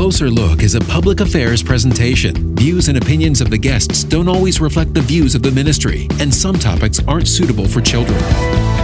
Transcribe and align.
Closer 0.00 0.30
Look 0.30 0.62
is 0.62 0.74
a 0.76 0.80
public 0.80 1.20
affairs 1.20 1.62
presentation. 1.62 2.56
Views 2.56 2.88
and 2.88 2.96
opinions 2.96 3.42
of 3.42 3.50
the 3.50 3.58
guests 3.58 4.02
don't 4.02 4.28
always 4.28 4.58
reflect 4.58 4.94
the 4.94 5.02
views 5.02 5.34
of 5.34 5.42
the 5.42 5.50
ministry, 5.50 6.08
and 6.18 6.34
some 6.34 6.54
topics 6.54 7.00
aren't 7.06 7.28
suitable 7.28 7.68
for 7.68 7.82
children. 7.82 8.18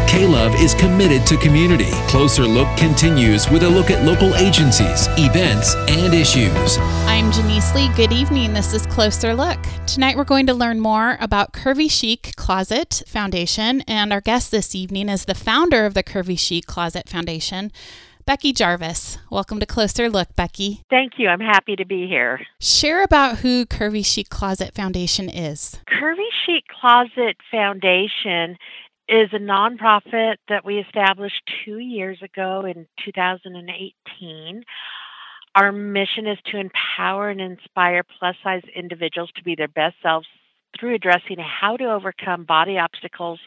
K 0.07 0.27
Love 0.27 0.55
is 0.57 0.75
committed 0.75 1.27
to 1.27 1.39
community. 1.39 1.91
Closer 2.09 2.43
Look 2.43 2.69
continues 2.77 3.49
with 3.49 3.63
a 3.63 3.69
look 3.71 3.91
at 3.91 4.05
local 4.05 4.35
agencies, 4.35 5.09
events, 5.17 5.75
and 5.89 6.13
issues. 6.13 6.77
I'm 7.07 7.33
Janice 7.33 7.75
Lee. 7.75 7.89
Good 7.97 8.13
evening. 8.13 8.53
This 8.53 8.75
is 8.75 8.85
Closer 8.85 9.35
Look. 9.35 9.59
Tonight 9.87 10.19
we're 10.19 10.25
going 10.25 10.49
to 10.49 10.55
learn 10.55 10.81
more 10.81 11.17
about 11.19 11.55
Curvy 11.55 11.91
Chic 11.91 12.37
Closet 12.37 13.03
Foundation, 13.07 13.81
and 13.89 14.13
our 14.13 14.21
guest 14.21 14.51
this 14.51 14.75
evening 14.75 15.09
is 15.09 15.25
the 15.25 15.35
founder 15.35 15.87
of 15.87 15.95
the 15.95 16.03
Curvy 16.03 16.39
Chic 16.39 16.67
Closet 16.67 17.09
Foundation. 17.09 17.73
Becky 18.27 18.53
Jarvis. 18.53 19.19
Welcome 19.31 19.61
to 19.61 19.67
Closer 19.67 20.11
Look, 20.11 20.35
Becky. 20.35 20.83
Thank 20.91 21.13
you. 21.17 21.29
I'm 21.29 21.39
happy 21.39 21.77
to 21.77 21.85
be 21.85 22.09
here. 22.09 22.41
Share 22.61 23.05
about 23.05 23.39
who 23.39 23.65
Curvy 23.65 24.05
Chic 24.05 24.31
Closet 24.31 24.75
Foundation 24.75 25.29
is. 25.29 25.79
Curvy 25.89 26.27
Chic 26.45 26.65
Closet 26.67 27.37
Foundation 27.53 28.57
is 29.09 29.29
a 29.33 29.39
nonprofit 29.39 30.39
that 30.49 30.65
we 30.65 30.79
established 30.79 31.41
two 31.65 31.79
years 31.79 32.21
ago 32.21 32.65
in 32.67 32.89
2018. 33.05 34.65
Our 35.55 35.71
mission 35.71 36.27
is 36.27 36.39
to 36.47 36.59
empower 36.59 37.31
and 37.31 37.41
inspire 37.41 38.03
plus 38.19 38.35
size 38.43 38.63
individuals 38.75 39.31
to 39.37 39.45
be 39.45 39.55
their 39.55 39.69
best 39.69 39.95
selves 40.03 40.27
through 40.77 40.97
addressing 40.97 41.39
how 41.39 41.77
to 41.77 41.93
overcome 41.93 42.43
body 42.43 42.77
obstacles 42.77 43.39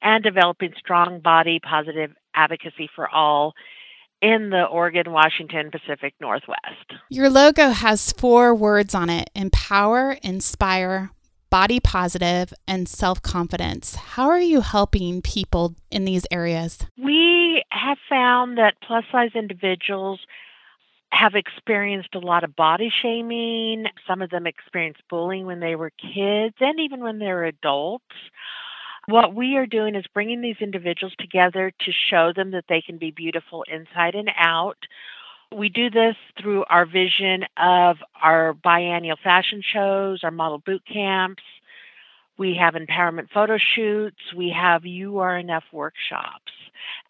and 0.00 0.22
developing 0.22 0.74
strong 0.78 1.18
body 1.18 1.58
positive 1.58 2.12
advocacy 2.36 2.88
for 2.94 3.08
all 3.10 3.54
in 4.22 4.50
the 4.50 4.64
Oregon 4.64 5.12
Washington 5.12 5.70
Pacific 5.70 6.14
Northwest. 6.20 6.94
Your 7.10 7.28
logo 7.28 7.70
has 7.70 8.12
four 8.12 8.54
words 8.54 8.94
on 8.94 9.10
it 9.10 9.28
empower, 9.34 10.12
inspire, 10.22 11.10
body 11.50 11.80
positive, 11.80 12.54
and 12.66 12.88
self 12.88 13.20
confidence. 13.20 13.96
How 13.96 14.30
are 14.30 14.40
you 14.40 14.60
helping 14.60 15.20
people 15.20 15.74
in 15.90 16.04
these 16.04 16.24
areas? 16.30 16.78
We 16.96 17.64
have 17.70 17.98
found 18.08 18.58
that 18.58 18.76
plus 18.86 19.04
size 19.10 19.32
individuals 19.34 20.20
have 21.12 21.34
experienced 21.34 22.14
a 22.14 22.18
lot 22.20 22.44
of 22.44 22.56
body 22.56 22.90
shaming. 23.02 23.84
Some 24.08 24.22
of 24.22 24.30
them 24.30 24.46
experienced 24.46 25.02
bullying 25.10 25.44
when 25.46 25.60
they 25.60 25.74
were 25.74 25.90
kids 25.90 26.54
and 26.60 26.80
even 26.80 27.00
when 27.00 27.18
they 27.18 27.26
were 27.26 27.44
adults. 27.44 28.04
What 29.06 29.34
we 29.34 29.56
are 29.56 29.66
doing 29.66 29.96
is 29.96 30.04
bringing 30.14 30.40
these 30.40 30.56
individuals 30.60 31.14
together 31.18 31.72
to 31.80 31.92
show 32.10 32.32
them 32.34 32.52
that 32.52 32.64
they 32.68 32.80
can 32.80 32.98
be 32.98 33.10
beautiful 33.10 33.64
inside 33.70 34.14
and 34.14 34.30
out. 34.36 34.78
We 35.54 35.68
do 35.68 35.90
this 35.90 36.14
through 36.40 36.64
our 36.70 36.86
vision 36.86 37.44
of 37.56 37.96
our 38.22 38.54
biannual 38.54 39.18
fashion 39.22 39.60
shows, 39.72 40.20
our 40.22 40.30
model 40.30 40.58
boot 40.58 40.82
camps. 40.90 41.42
We 42.38 42.56
have 42.60 42.74
empowerment 42.74 43.28
photo 43.34 43.58
shoots. 43.74 44.16
We 44.36 44.54
have 44.56 44.86
You 44.86 45.18
Are 45.18 45.36
Enough 45.36 45.64
workshops. 45.72 46.52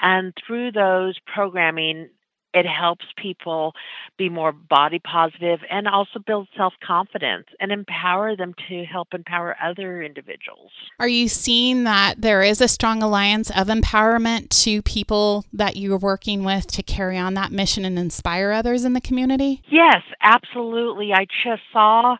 And 0.00 0.32
through 0.46 0.72
those 0.72 1.16
programming, 1.32 2.08
it 2.54 2.66
helps 2.66 3.04
people 3.16 3.72
be 4.18 4.28
more 4.28 4.52
body 4.52 4.98
positive 4.98 5.60
and 5.70 5.88
also 5.88 6.18
build 6.18 6.48
self 6.56 6.74
confidence 6.84 7.46
and 7.60 7.72
empower 7.72 8.36
them 8.36 8.54
to 8.68 8.84
help 8.84 9.08
empower 9.14 9.56
other 9.62 10.02
individuals. 10.02 10.70
Are 10.98 11.08
you 11.08 11.28
seeing 11.28 11.84
that 11.84 12.20
there 12.20 12.42
is 12.42 12.60
a 12.60 12.68
strong 12.68 13.02
alliance 13.02 13.50
of 13.50 13.68
empowerment 13.68 14.48
to 14.64 14.82
people 14.82 15.44
that 15.52 15.76
you're 15.76 15.98
working 15.98 16.44
with 16.44 16.66
to 16.68 16.82
carry 16.82 17.18
on 17.18 17.34
that 17.34 17.52
mission 17.52 17.84
and 17.84 17.98
inspire 17.98 18.52
others 18.52 18.84
in 18.84 18.92
the 18.92 19.00
community? 19.00 19.62
Yes, 19.68 20.02
absolutely. 20.20 21.12
I 21.12 21.26
just 21.44 21.62
saw 21.72 22.16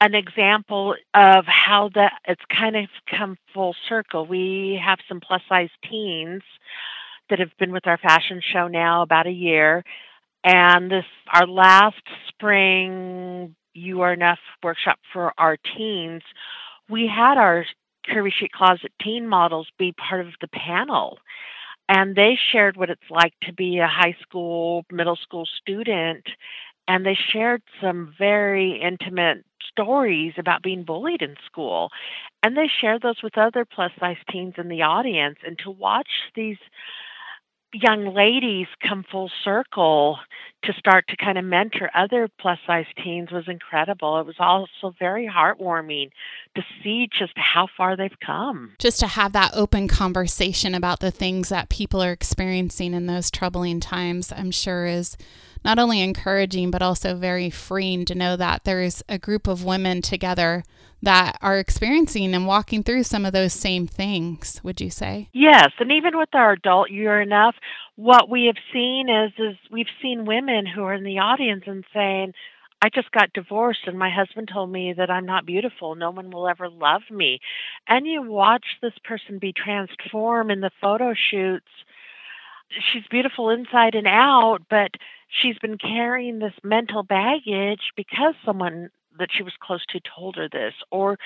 an 0.00 0.14
example 0.14 0.94
of 1.14 1.44
how 1.46 1.90
that 1.94 2.12
it's 2.26 2.42
kind 2.48 2.76
of 2.76 2.88
come 3.10 3.36
full 3.52 3.74
circle. 3.88 4.26
We 4.26 4.80
have 4.82 4.98
some 5.08 5.20
plus 5.20 5.42
size 5.48 5.70
teens 5.88 6.42
that 7.30 7.38
have 7.38 7.56
been 7.58 7.72
with 7.72 7.86
our 7.86 7.98
fashion 7.98 8.40
show 8.52 8.68
now 8.68 9.02
about 9.02 9.26
a 9.26 9.32
year. 9.32 9.84
And 10.44 10.90
this 10.90 11.04
our 11.32 11.46
last 11.46 12.02
spring 12.28 13.54
You 13.74 14.02
Are 14.02 14.12
Enough 14.12 14.38
workshop 14.62 14.98
for 15.12 15.32
our 15.38 15.56
teens, 15.56 16.22
we 16.88 17.06
had 17.06 17.36
our 17.38 17.64
Curvy 18.08 18.30
Chic 18.32 18.52
Closet 18.52 18.92
teen 19.02 19.26
models 19.28 19.68
be 19.78 19.92
part 19.92 20.20
of 20.20 20.32
the 20.40 20.48
panel. 20.48 21.18
And 21.88 22.14
they 22.14 22.38
shared 22.52 22.76
what 22.76 22.90
it's 22.90 23.10
like 23.10 23.32
to 23.44 23.52
be 23.52 23.78
a 23.78 23.86
high 23.86 24.16
school, 24.22 24.84
middle 24.90 25.16
school 25.16 25.46
student. 25.60 26.26
And 26.86 27.04
they 27.04 27.18
shared 27.32 27.62
some 27.80 28.14
very 28.18 28.80
intimate 28.82 29.44
stories 29.70 30.34
about 30.38 30.62
being 30.62 30.84
bullied 30.84 31.22
in 31.22 31.36
school. 31.46 31.90
And 32.42 32.56
they 32.56 32.70
shared 32.80 33.02
those 33.02 33.22
with 33.22 33.36
other 33.36 33.64
plus 33.64 33.90
size 33.98 34.16
teens 34.30 34.54
in 34.58 34.68
the 34.68 34.82
audience. 34.82 35.38
And 35.46 35.58
to 35.64 35.70
watch 35.70 36.08
these 36.34 36.58
young 37.72 38.14
ladies 38.14 38.66
come 38.86 39.04
full 39.10 39.30
circle 39.44 40.18
to 40.64 40.72
start 40.72 41.06
to 41.08 41.16
kind 41.16 41.38
of 41.38 41.44
mentor 41.44 41.90
other 41.94 42.28
plus 42.40 42.58
size 42.66 42.86
teens 43.02 43.30
was 43.30 43.46
incredible. 43.46 44.18
It 44.18 44.26
was 44.26 44.36
also 44.38 44.94
very 44.98 45.28
heartwarming 45.28 46.10
to 46.56 46.62
see 46.82 47.08
just 47.16 47.32
how 47.36 47.68
far 47.76 47.96
they've 47.96 48.18
come. 48.24 48.72
Just 48.78 49.00
to 49.00 49.06
have 49.06 49.32
that 49.32 49.52
open 49.54 49.86
conversation 49.86 50.74
about 50.74 51.00
the 51.00 51.10
things 51.10 51.48
that 51.50 51.68
people 51.68 52.02
are 52.02 52.12
experiencing 52.12 52.94
in 52.94 53.06
those 53.06 53.30
troubling 53.30 53.80
times, 53.80 54.32
I'm 54.34 54.50
sure 54.50 54.86
is 54.86 55.16
not 55.64 55.78
only 55.78 56.00
encouraging, 56.00 56.70
but 56.70 56.82
also 56.82 57.14
very 57.16 57.50
freeing 57.50 58.04
to 58.06 58.14
know 58.14 58.36
that 58.36 58.64
there's 58.64 59.02
a 59.08 59.18
group 59.18 59.46
of 59.46 59.64
women 59.64 60.02
together 60.02 60.64
that 61.02 61.38
are 61.40 61.58
experiencing 61.58 62.34
and 62.34 62.46
walking 62.46 62.82
through 62.82 63.04
some 63.04 63.24
of 63.24 63.32
those 63.32 63.52
same 63.52 63.86
things, 63.86 64.60
would 64.64 64.80
you 64.80 64.90
say? 64.90 65.28
Yes, 65.32 65.68
and 65.78 65.92
even 65.92 66.18
with 66.18 66.30
our 66.32 66.52
adult 66.52 66.90
year 66.90 67.20
Enough, 67.20 67.54
what 67.96 68.28
we 68.28 68.46
have 68.46 68.56
seen 68.72 69.08
is 69.08 69.32
is 69.38 69.56
we've 69.70 69.86
seen 70.02 70.24
women 70.24 70.66
who 70.66 70.82
are 70.82 70.94
in 70.94 71.04
the 71.04 71.18
audience 71.18 71.64
and 71.66 71.84
saying, 71.92 72.32
I 72.80 72.90
just 72.90 73.10
got 73.10 73.32
divorced 73.32 73.86
and 73.86 73.98
my 73.98 74.10
husband 74.10 74.50
told 74.52 74.70
me 74.70 74.92
that 74.96 75.10
I'm 75.10 75.26
not 75.26 75.46
beautiful. 75.46 75.94
No 75.94 76.10
one 76.10 76.30
will 76.30 76.48
ever 76.48 76.68
love 76.68 77.02
me. 77.10 77.40
And 77.88 78.06
you 78.06 78.22
watch 78.22 78.64
this 78.80 78.92
person 79.02 79.38
be 79.38 79.52
transformed 79.52 80.52
in 80.52 80.60
the 80.60 80.70
photo 80.80 81.12
shoots. 81.12 81.66
She's 82.92 83.02
beautiful 83.10 83.50
inside 83.50 83.94
and 83.94 84.06
out, 84.06 84.58
but 84.70 84.92
she's 85.28 85.58
been 85.58 85.78
carrying 85.78 86.38
this 86.38 86.54
mental 86.62 87.02
baggage 87.02 87.92
because 87.96 88.34
someone 88.44 88.90
that 89.18 89.28
she 89.30 89.42
was 89.42 89.52
close 89.60 89.84
to 89.86 90.00
told 90.00 90.36
her 90.36 90.48
this, 90.48 90.74
or 90.90 91.18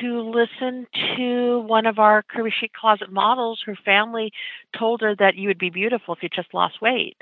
to 0.00 0.20
listen 0.22 0.86
to 1.16 1.60
one 1.60 1.86
of 1.86 1.98
our 1.98 2.22
Curvy 2.22 2.52
Chic 2.52 2.72
Closet 2.72 3.10
models. 3.10 3.60
Her 3.66 3.76
family 3.84 4.32
told 4.78 5.00
her 5.00 5.14
that 5.16 5.34
you 5.34 5.48
would 5.48 5.58
be 5.58 5.70
beautiful 5.70 6.14
if 6.14 6.22
you 6.22 6.28
just 6.28 6.54
lost 6.54 6.80
weight. 6.80 7.16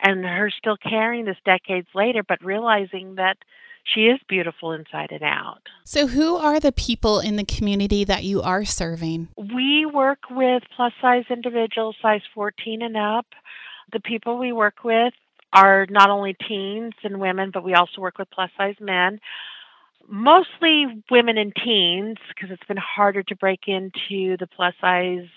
And 0.00 0.24
her 0.24 0.50
still 0.50 0.76
carrying 0.76 1.24
this 1.24 1.36
decades 1.44 1.88
later, 1.94 2.22
but 2.22 2.44
realizing 2.44 3.14
that 3.14 3.38
she 3.84 4.06
is 4.06 4.18
beautiful 4.28 4.72
inside 4.72 5.12
and 5.12 5.22
out. 5.22 5.62
So, 5.84 6.06
who 6.06 6.36
are 6.36 6.58
the 6.58 6.72
people 6.72 7.20
in 7.20 7.36
the 7.36 7.44
community 7.44 8.04
that 8.04 8.24
you 8.24 8.42
are 8.42 8.64
serving? 8.64 9.28
We 9.36 9.86
work 9.86 10.18
with 10.30 10.64
plus 10.74 10.92
size 11.00 11.24
individuals, 11.30 11.96
size 12.02 12.22
14 12.34 12.82
and 12.82 12.96
up. 12.96 13.26
The 13.92 14.00
people 14.00 14.38
we 14.38 14.52
work 14.52 14.82
with 14.82 15.14
are 15.54 15.86
not 15.88 16.10
only 16.10 16.34
teens 16.48 16.94
and 17.02 17.20
women, 17.20 17.50
but 17.52 17.64
we 17.64 17.74
also 17.74 18.00
work 18.00 18.18
with 18.18 18.30
plus 18.30 18.50
size 18.56 18.76
men. 18.80 19.20
Mostly 20.06 20.86
women 21.10 21.38
and 21.38 21.52
teens 21.54 22.18
because 22.28 22.50
it's 22.50 22.66
been 22.66 22.76
harder 22.76 23.22
to 23.22 23.36
break 23.36 23.60
into 23.66 24.36
the 24.36 24.48
plus 24.54 24.74
size 24.80 25.28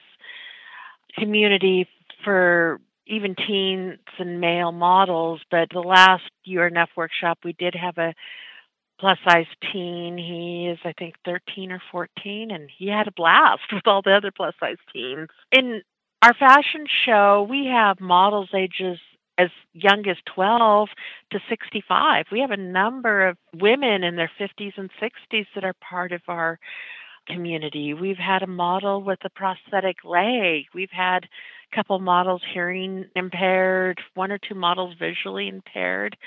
community 1.18 1.88
for 2.24 2.82
even 3.06 3.36
teens 3.36 4.00
and 4.20 4.42
male 4.42 4.72
models. 4.72 5.42
But 5.50 5.70
the 5.72 5.80
last 5.80 6.24
You 6.44 6.62
Are 6.62 6.68
Enough 6.68 6.90
workshop, 6.98 7.40
we 7.46 7.54
did 7.54 7.76
have 7.76 7.98
a 7.98 8.14
plus 9.00 9.18
size 9.24 9.46
teen. 9.72 10.18
He 10.18 10.68
is, 10.68 10.80
I 10.84 10.94
think, 10.98 11.16
13 11.24 11.72
or 11.72 11.82
14, 11.92 12.52
and 12.52 12.70
he 12.76 12.88
had 12.88 13.08
a 13.08 13.12
blast 13.12 13.62
with 13.72 13.88
all 13.88 14.02
the 14.02 14.16
other 14.16 14.32
plus 14.36 14.56
size 14.60 14.78
teens. 14.92 15.30
In 15.52 15.82
our 16.22 16.34
fashion 16.34 16.86
show, 17.06 17.46
we 17.50 17.68
have 17.68 18.00
models 18.02 18.50
ages 18.56 19.00
as 19.38 19.50
young 19.74 20.08
as 20.08 20.18
12 20.34 20.90
to 21.32 21.40
65. 21.50 22.26
We 22.32 22.40
have 22.40 22.52
a 22.52 22.58
number 22.58 23.28
of 23.28 23.38
women 23.54 24.04
in 24.04 24.16
their 24.16 24.32
50s 24.40 24.74
and 24.78 24.90
60s 25.02 25.46
that 25.56 25.64
are 25.64 25.74
part 25.74 26.12
of 26.12 26.22
our 26.28 26.60
community. 27.28 27.94
We've 27.94 28.18
had 28.18 28.42
a 28.42 28.48
model 28.48 29.04
with 29.04 29.20
a 29.24 29.30
prosthetic 29.30 29.98
leg. 30.04 30.66
We've 30.74 30.92
had 30.92 31.26
a 31.72 31.76
couple 31.76 32.00
models 32.00 32.42
hearing 32.54 33.06
impaired, 33.16 34.00
one 34.16 34.32
or 34.32 34.38
two 34.38 34.56
models 34.56 34.96
visually 34.98 35.48
impaired. 35.48 36.18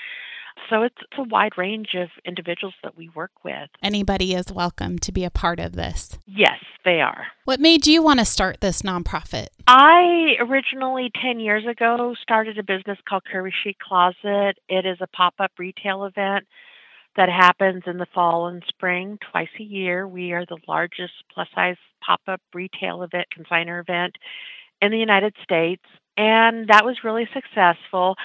So 0.69 0.83
it's, 0.83 0.95
it's 0.99 1.19
a 1.19 1.23
wide 1.23 1.57
range 1.57 1.95
of 1.95 2.09
individuals 2.25 2.73
that 2.83 2.97
we 2.97 3.09
work 3.09 3.31
with. 3.43 3.69
Anybody 3.83 4.33
is 4.33 4.51
welcome 4.51 4.99
to 4.99 5.11
be 5.11 5.23
a 5.23 5.29
part 5.29 5.59
of 5.59 5.73
this. 5.73 6.17
Yes, 6.25 6.59
they 6.85 7.01
are. 7.01 7.27
What 7.45 7.59
made 7.59 7.87
you 7.87 8.01
want 8.01 8.19
to 8.19 8.25
start 8.25 8.61
this 8.61 8.81
nonprofit? 8.81 9.47
I 9.67 10.35
originally, 10.39 11.11
10 11.21 11.39
years 11.39 11.65
ago, 11.65 12.15
started 12.21 12.57
a 12.57 12.63
business 12.63 12.97
called 13.07 13.23
Curvy 13.31 13.51
Chic 13.63 13.77
Closet. 13.79 14.57
It 14.69 14.85
is 14.85 14.97
a 15.01 15.07
pop 15.07 15.35
up 15.39 15.51
retail 15.57 16.05
event 16.05 16.45
that 17.17 17.29
happens 17.29 17.83
in 17.85 17.97
the 17.97 18.07
fall 18.13 18.47
and 18.47 18.63
spring 18.67 19.17
twice 19.31 19.49
a 19.59 19.63
year. 19.63 20.07
We 20.07 20.31
are 20.31 20.45
the 20.45 20.59
largest 20.67 21.13
plus 21.33 21.47
size 21.53 21.75
pop 22.05 22.21
up 22.27 22.41
retail 22.53 23.03
event, 23.03 23.27
consigner 23.37 23.81
event 23.81 24.15
in 24.81 24.91
the 24.91 24.97
United 24.97 25.35
States, 25.43 25.83
and 26.17 26.67
that 26.69 26.85
was 26.85 27.03
really 27.03 27.27
successful. 27.33 28.15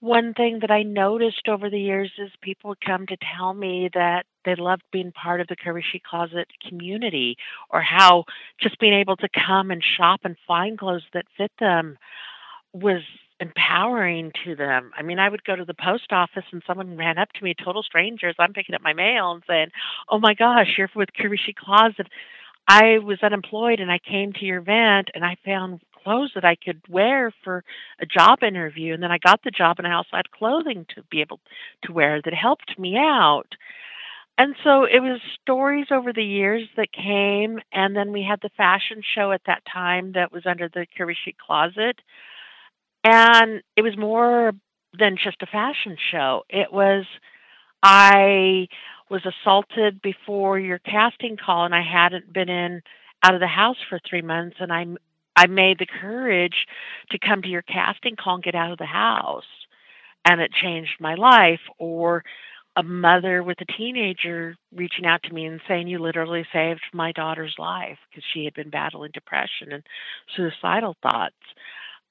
One 0.00 0.32
thing 0.32 0.60
that 0.62 0.70
I 0.70 0.82
noticed 0.82 1.46
over 1.46 1.68
the 1.68 1.78
years 1.78 2.10
is 2.18 2.30
people 2.40 2.74
come 2.84 3.06
to 3.06 3.18
tell 3.36 3.52
me 3.52 3.90
that 3.92 4.24
they 4.46 4.54
loved 4.54 4.82
being 4.90 5.12
part 5.12 5.42
of 5.42 5.46
the 5.46 5.56
Curvy 5.56 6.02
Closet 6.02 6.48
community 6.66 7.36
or 7.68 7.82
how 7.82 8.24
just 8.58 8.78
being 8.78 8.94
able 8.94 9.16
to 9.16 9.28
come 9.28 9.70
and 9.70 9.84
shop 9.84 10.20
and 10.24 10.36
find 10.48 10.78
clothes 10.78 11.04
that 11.12 11.26
fit 11.36 11.52
them 11.60 11.98
was 12.72 13.02
empowering 13.40 14.32
to 14.44 14.56
them. 14.56 14.90
I 14.96 15.02
mean, 15.02 15.18
I 15.18 15.28
would 15.28 15.44
go 15.44 15.54
to 15.54 15.66
the 15.66 15.74
post 15.74 16.12
office 16.12 16.44
and 16.50 16.62
someone 16.66 16.96
ran 16.96 17.18
up 17.18 17.32
to 17.34 17.44
me, 17.44 17.54
total 17.54 17.82
strangers. 17.82 18.34
I'm 18.38 18.54
picking 18.54 18.74
up 18.74 18.82
my 18.82 18.94
mail 18.94 19.32
and 19.32 19.42
saying, 19.46 19.70
"Oh 20.08 20.18
my 20.18 20.32
gosh, 20.32 20.78
you're 20.78 20.90
with 20.94 21.12
Curvy 21.12 21.54
Closet." 21.54 22.08
I 22.68 22.98
was 22.98 23.22
unemployed 23.22 23.80
and 23.80 23.90
I 23.90 23.98
came 23.98 24.32
to 24.34 24.44
your 24.44 24.58
event 24.58 25.10
and 25.14 25.24
I 25.24 25.36
found 25.44 25.80
clothes 26.02 26.32
that 26.34 26.44
I 26.44 26.56
could 26.56 26.80
wear 26.88 27.32
for 27.44 27.64
a 28.00 28.06
job 28.06 28.42
interview. 28.42 28.94
And 28.94 29.02
then 29.02 29.12
I 29.12 29.18
got 29.18 29.42
the 29.42 29.50
job 29.50 29.78
and 29.78 29.86
I 29.86 29.94
also 29.94 30.16
had 30.16 30.30
clothing 30.30 30.86
to 30.94 31.02
be 31.10 31.20
able 31.20 31.40
to 31.84 31.92
wear 31.92 32.20
that 32.22 32.34
helped 32.34 32.78
me 32.78 32.96
out. 32.96 33.54
And 34.38 34.54
so 34.64 34.84
it 34.84 35.00
was 35.00 35.20
stories 35.42 35.88
over 35.90 36.12
the 36.12 36.24
years 36.24 36.66
that 36.76 36.92
came. 36.92 37.60
And 37.72 37.94
then 37.94 38.12
we 38.12 38.22
had 38.22 38.40
the 38.40 38.50
fashion 38.56 39.02
show 39.14 39.32
at 39.32 39.42
that 39.46 39.62
time 39.70 40.12
that 40.12 40.32
was 40.32 40.46
under 40.46 40.68
the 40.68 40.86
Curvy 40.98 41.14
Chic 41.24 41.36
Closet. 41.38 42.00
And 43.04 43.62
it 43.76 43.82
was 43.82 43.96
more 43.98 44.52
than 44.98 45.16
just 45.22 45.42
a 45.42 45.46
fashion 45.46 45.96
show. 46.10 46.44
It 46.48 46.72
was, 46.72 47.04
I 47.82 48.68
was 49.10 49.22
assaulted 49.26 50.00
before 50.00 50.58
your 50.58 50.78
casting 50.78 51.36
call 51.36 51.64
and 51.64 51.74
I 51.74 51.82
hadn't 51.82 52.32
been 52.32 52.48
in 52.48 52.82
out 53.22 53.34
of 53.34 53.40
the 53.40 53.46
house 53.46 53.76
for 53.88 54.00
three 54.08 54.22
months 54.22 54.56
and 54.60 54.72
I 54.72 54.86
I 55.40 55.46
made 55.46 55.78
the 55.78 55.86
courage 55.86 56.66
to 57.10 57.18
come 57.18 57.40
to 57.40 57.48
your 57.48 57.62
casting 57.62 58.14
call 58.14 58.34
and 58.34 58.44
get 58.44 58.54
out 58.54 58.72
of 58.72 58.78
the 58.78 58.84
house. 58.84 59.44
And 60.28 60.38
it 60.38 60.52
changed 60.52 61.00
my 61.00 61.14
life. 61.14 61.60
Or 61.78 62.22
a 62.76 62.82
mother 62.82 63.42
with 63.42 63.56
a 63.62 63.72
teenager 63.72 64.54
reaching 64.74 65.06
out 65.06 65.22
to 65.22 65.32
me 65.32 65.46
and 65.46 65.62
saying, 65.66 65.88
You 65.88 65.98
literally 65.98 66.44
saved 66.52 66.82
my 66.92 67.12
daughter's 67.12 67.54
life 67.58 67.96
because 68.10 68.22
she 68.34 68.44
had 68.44 68.52
been 68.52 68.68
battling 68.68 69.12
depression 69.14 69.72
and 69.72 69.82
suicidal 70.36 70.94
thoughts. 71.02 71.34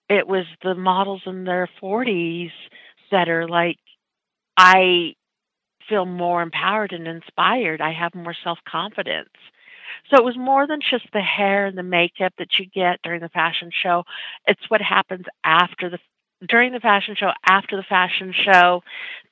It 0.10 0.28
was 0.28 0.46
the 0.64 0.74
models 0.74 1.22
in 1.28 1.44
their 1.44 1.70
40s 1.82 2.52
that 3.12 3.30
are 3.30 3.48
like, 3.48 3.78
I 4.58 5.14
feel 5.88 6.06
more 6.06 6.42
empowered 6.42 6.94
and 6.94 7.08
inspired. 7.08 7.80
I 7.80 7.94
have 7.94 8.16
more 8.16 8.36
self 8.44 8.58
confidence. 8.68 9.30
So 10.10 10.18
it 10.18 10.24
was 10.24 10.38
more 10.38 10.68
than 10.68 10.80
just 10.82 11.06
the 11.14 11.22
hair 11.22 11.66
and 11.66 11.78
the 11.78 11.84
makeup 11.84 12.34
that 12.38 12.60
you 12.60 12.66
get 12.66 13.02
during 13.04 13.22
the 13.22 13.30
fashion 13.30 13.72
show. 13.84 14.04
It's 14.48 14.70
what 14.70 14.82
happens 14.82 15.26
after 15.44 15.90
the 15.90 16.00
during 16.48 16.72
the 16.72 16.80
fashion 16.80 17.16
show, 17.18 17.32
after 17.46 17.76
the 17.76 17.84
fashion 17.84 18.34
show, 18.34 18.82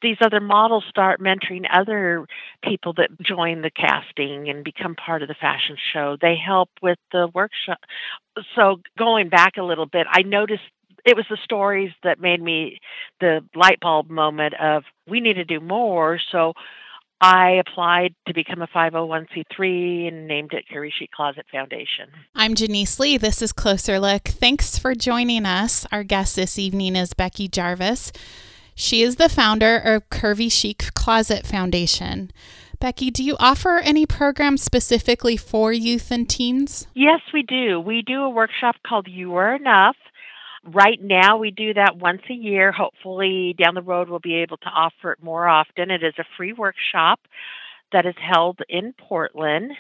these 0.01 0.17
other 0.21 0.41
models 0.41 0.83
start 0.89 1.21
mentoring 1.21 1.65
other 1.71 2.25
people 2.63 2.93
that 2.93 3.09
join 3.21 3.61
the 3.61 3.71
casting 3.71 4.49
and 4.49 4.63
become 4.63 4.95
part 4.95 5.21
of 5.21 5.27
the 5.29 5.35
fashion 5.35 5.77
show. 5.93 6.17
They 6.21 6.35
help 6.35 6.69
with 6.81 6.99
the 7.11 7.29
workshop. 7.33 7.79
So 8.55 8.81
going 8.97 9.29
back 9.29 9.57
a 9.57 9.63
little 9.63 9.85
bit, 9.85 10.05
I 10.09 10.23
noticed 10.23 10.63
it 11.05 11.15
was 11.15 11.25
the 11.29 11.37
stories 11.43 11.91
that 12.03 12.19
made 12.19 12.41
me 12.41 12.79
the 13.21 13.39
light 13.55 13.79
bulb 13.79 14.09
moment 14.09 14.55
of 14.59 14.83
we 15.07 15.21
need 15.21 15.35
to 15.35 15.45
do 15.45 15.61
more. 15.61 16.19
So 16.31 16.53
I 17.19 17.53
applied 17.53 18.13
to 18.27 18.33
become 18.33 18.61
a 18.61 18.67
501c3 18.67 20.07
and 20.07 20.27
named 20.27 20.53
it 20.53 20.65
Curvy 20.71 20.91
Chic 20.93 21.09
Closet 21.11 21.45
Foundation. 21.51 22.09
I'm 22.35 22.53
Janice 22.53 22.99
Lee. 22.99 23.17
This 23.17 23.41
is 23.41 23.51
Closer 23.51 23.99
Look. 23.99 24.25
Thanks 24.25 24.77
for 24.77 24.93
joining 24.93 25.43
us. 25.43 25.87
Our 25.91 26.03
guest 26.03 26.35
this 26.35 26.59
evening 26.59 26.95
is 26.95 27.15
Becky 27.15 27.47
Jarvis. 27.47 28.11
She 28.75 29.01
is 29.01 29.15
the 29.15 29.29
founder 29.29 29.77
of 29.77 30.07
Curvy 30.09 30.51
Chic 30.51 30.93
Closet 30.93 31.47
Foundation. 31.47 32.29
Becky, 32.79 33.09
do 33.09 33.23
you 33.23 33.35
offer 33.39 33.79
any 33.79 34.05
programs 34.05 34.61
specifically 34.61 35.37
for 35.37 35.73
youth 35.73 36.11
and 36.11 36.29
teens? 36.29 36.85
Yes, 36.93 37.21
we 37.33 37.41
do. 37.41 37.79
We 37.79 38.03
do 38.03 38.21
a 38.21 38.29
workshop 38.29 38.75
called 38.85 39.07
You 39.07 39.33
Are 39.35 39.55
Enough 39.55 39.95
Right 40.73 41.01
now, 41.01 41.37
we 41.37 41.51
do 41.51 41.73
that 41.75 41.97
once 41.97 42.21
a 42.29 42.33
year. 42.33 42.71
Hopefully, 42.71 43.55
down 43.57 43.73
the 43.73 43.81
road, 43.81 44.09
we'll 44.09 44.19
be 44.19 44.35
able 44.35 44.57
to 44.57 44.69
offer 44.69 45.13
it 45.13 45.23
more 45.23 45.47
often. 45.47 45.91
It 45.91 46.03
is 46.03 46.15
a 46.19 46.25
free 46.35 46.51
workshop 46.51 47.19
that 47.93 48.05
is 48.05 48.15
held 48.19 48.59
in 48.67 48.93
Portland 48.93 49.71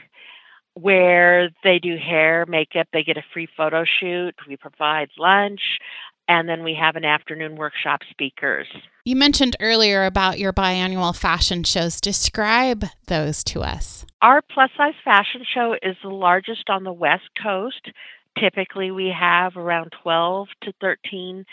where 0.75 1.49
they 1.63 1.79
do 1.79 1.97
hair, 1.97 2.45
makeup, 2.47 2.87
they 2.93 3.03
get 3.03 3.17
a 3.17 3.23
free 3.33 3.47
photo 3.57 3.83
shoot, 3.99 4.35
we 4.47 4.55
provide 4.55 5.09
lunch, 5.17 5.61
and 6.27 6.47
then 6.47 6.63
we 6.63 6.77
have 6.79 6.95
an 6.95 7.03
afternoon 7.03 7.55
workshop 7.55 8.01
speakers. 8.09 8.67
You 9.03 9.15
mentioned 9.15 9.55
earlier 9.59 10.05
about 10.05 10.39
your 10.39 10.53
biannual 10.53 11.15
fashion 11.15 11.63
shows. 11.63 11.99
Describe 11.99 12.85
those 13.07 13.43
to 13.45 13.61
us. 13.61 14.05
Our 14.21 14.41
plus 14.41 14.69
size 14.77 14.93
fashion 15.03 15.43
show 15.51 15.75
is 15.81 15.95
the 16.03 16.09
largest 16.09 16.69
on 16.69 16.83
the 16.83 16.93
West 16.93 17.29
Coast. 17.41 17.91
Typically, 18.39 18.91
we 18.91 19.13
have 19.17 19.57
around 19.57 19.93
12 20.03 20.47
to 20.63 20.73
13 20.81 21.45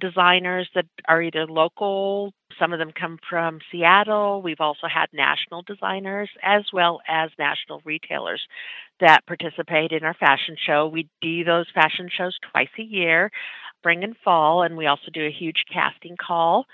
designers 0.00 0.68
that 0.74 0.86
are 1.08 1.22
either 1.22 1.46
local, 1.46 2.32
some 2.58 2.72
of 2.72 2.78
them 2.78 2.92
come 2.92 3.18
from 3.28 3.60
Seattle. 3.70 4.42
We've 4.42 4.60
also 4.60 4.86
had 4.92 5.06
national 5.12 5.62
designers 5.62 6.28
as 6.42 6.64
well 6.72 7.00
as 7.08 7.30
national 7.38 7.80
retailers 7.84 8.42
that 9.00 9.26
participate 9.26 9.92
in 9.92 10.04
our 10.04 10.14
fashion 10.14 10.56
show. 10.58 10.86
We 10.86 11.08
do 11.20 11.44
those 11.44 11.66
fashion 11.74 12.08
shows 12.14 12.36
twice 12.52 12.68
a 12.78 12.82
year, 12.82 13.30
spring 13.78 14.04
and 14.04 14.16
fall, 14.24 14.62
and 14.62 14.76
we 14.76 14.86
also 14.86 15.10
do 15.12 15.26
a 15.26 15.30
huge 15.30 15.64
casting 15.72 16.16
call 16.16 16.66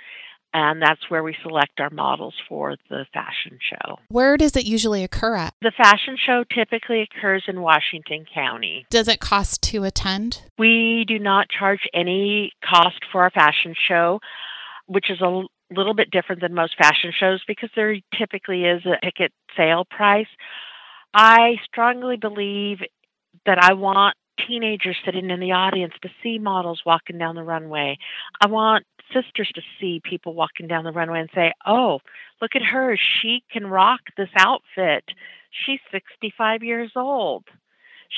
and 0.54 0.82
that's 0.82 1.08
where 1.08 1.22
we 1.22 1.36
select 1.42 1.80
our 1.80 1.90
models 1.90 2.34
for 2.48 2.76
the 2.90 3.06
fashion 3.12 3.58
show. 3.60 3.98
Where 4.08 4.36
does 4.36 4.56
it 4.56 4.64
usually 4.64 5.04
occur 5.04 5.36
at? 5.36 5.54
The 5.62 5.72
fashion 5.76 6.16
show 6.24 6.44
typically 6.54 7.02
occurs 7.02 7.44
in 7.48 7.60
Washington 7.60 8.26
County. 8.32 8.86
Does 8.90 9.08
it 9.08 9.20
cost 9.20 9.62
to 9.62 9.84
attend? 9.84 10.42
We 10.58 11.04
do 11.06 11.18
not 11.18 11.48
charge 11.48 11.88
any 11.94 12.52
cost 12.64 13.00
for 13.10 13.22
our 13.22 13.30
fashion 13.30 13.74
show, 13.88 14.20
which 14.86 15.10
is 15.10 15.20
a 15.20 15.42
little 15.70 15.94
bit 15.94 16.10
different 16.10 16.42
than 16.42 16.54
most 16.54 16.76
fashion 16.76 17.12
shows 17.18 17.42
because 17.46 17.70
there 17.74 17.96
typically 18.18 18.64
is 18.64 18.82
a 18.84 19.04
ticket 19.04 19.32
sale 19.56 19.84
price. 19.88 20.26
I 21.14 21.56
strongly 21.64 22.16
believe 22.16 22.78
that 23.46 23.58
I 23.58 23.74
want 23.74 24.16
teenagers 24.46 24.96
sitting 25.04 25.30
in 25.30 25.40
the 25.40 25.52
audience 25.52 25.92
to 26.02 26.08
see 26.22 26.38
models 26.38 26.82
walking 26.84 27.18
down 27.18 27.34
the 27.34 27.42
runway. 27.42 27.98
I 28.40 28.48
want 28.48 28.84
sisters 29.12 29.50
to 29.54 29.62
see 29.80 30.00
people 30.02 30.34
walking 30.34 30.66
down 30.66 30.84
the 30.84 30.92
runway 30.92 31.20
and 31.20 31.30
say, 31.34 31.52
"Oh, 31.66 32.00
look 32.40 32.54
at 32.54 32.62
her. 32.62 32.96
She 32.96 33.42
can 33.50 33.66
rock 33.66 34.00
this 34.16 34.30
outfit. 34.36 35.04
She's 35.50 35.80
65 35.90 36.62
years 36.62 36.92
old." 36.96 37.44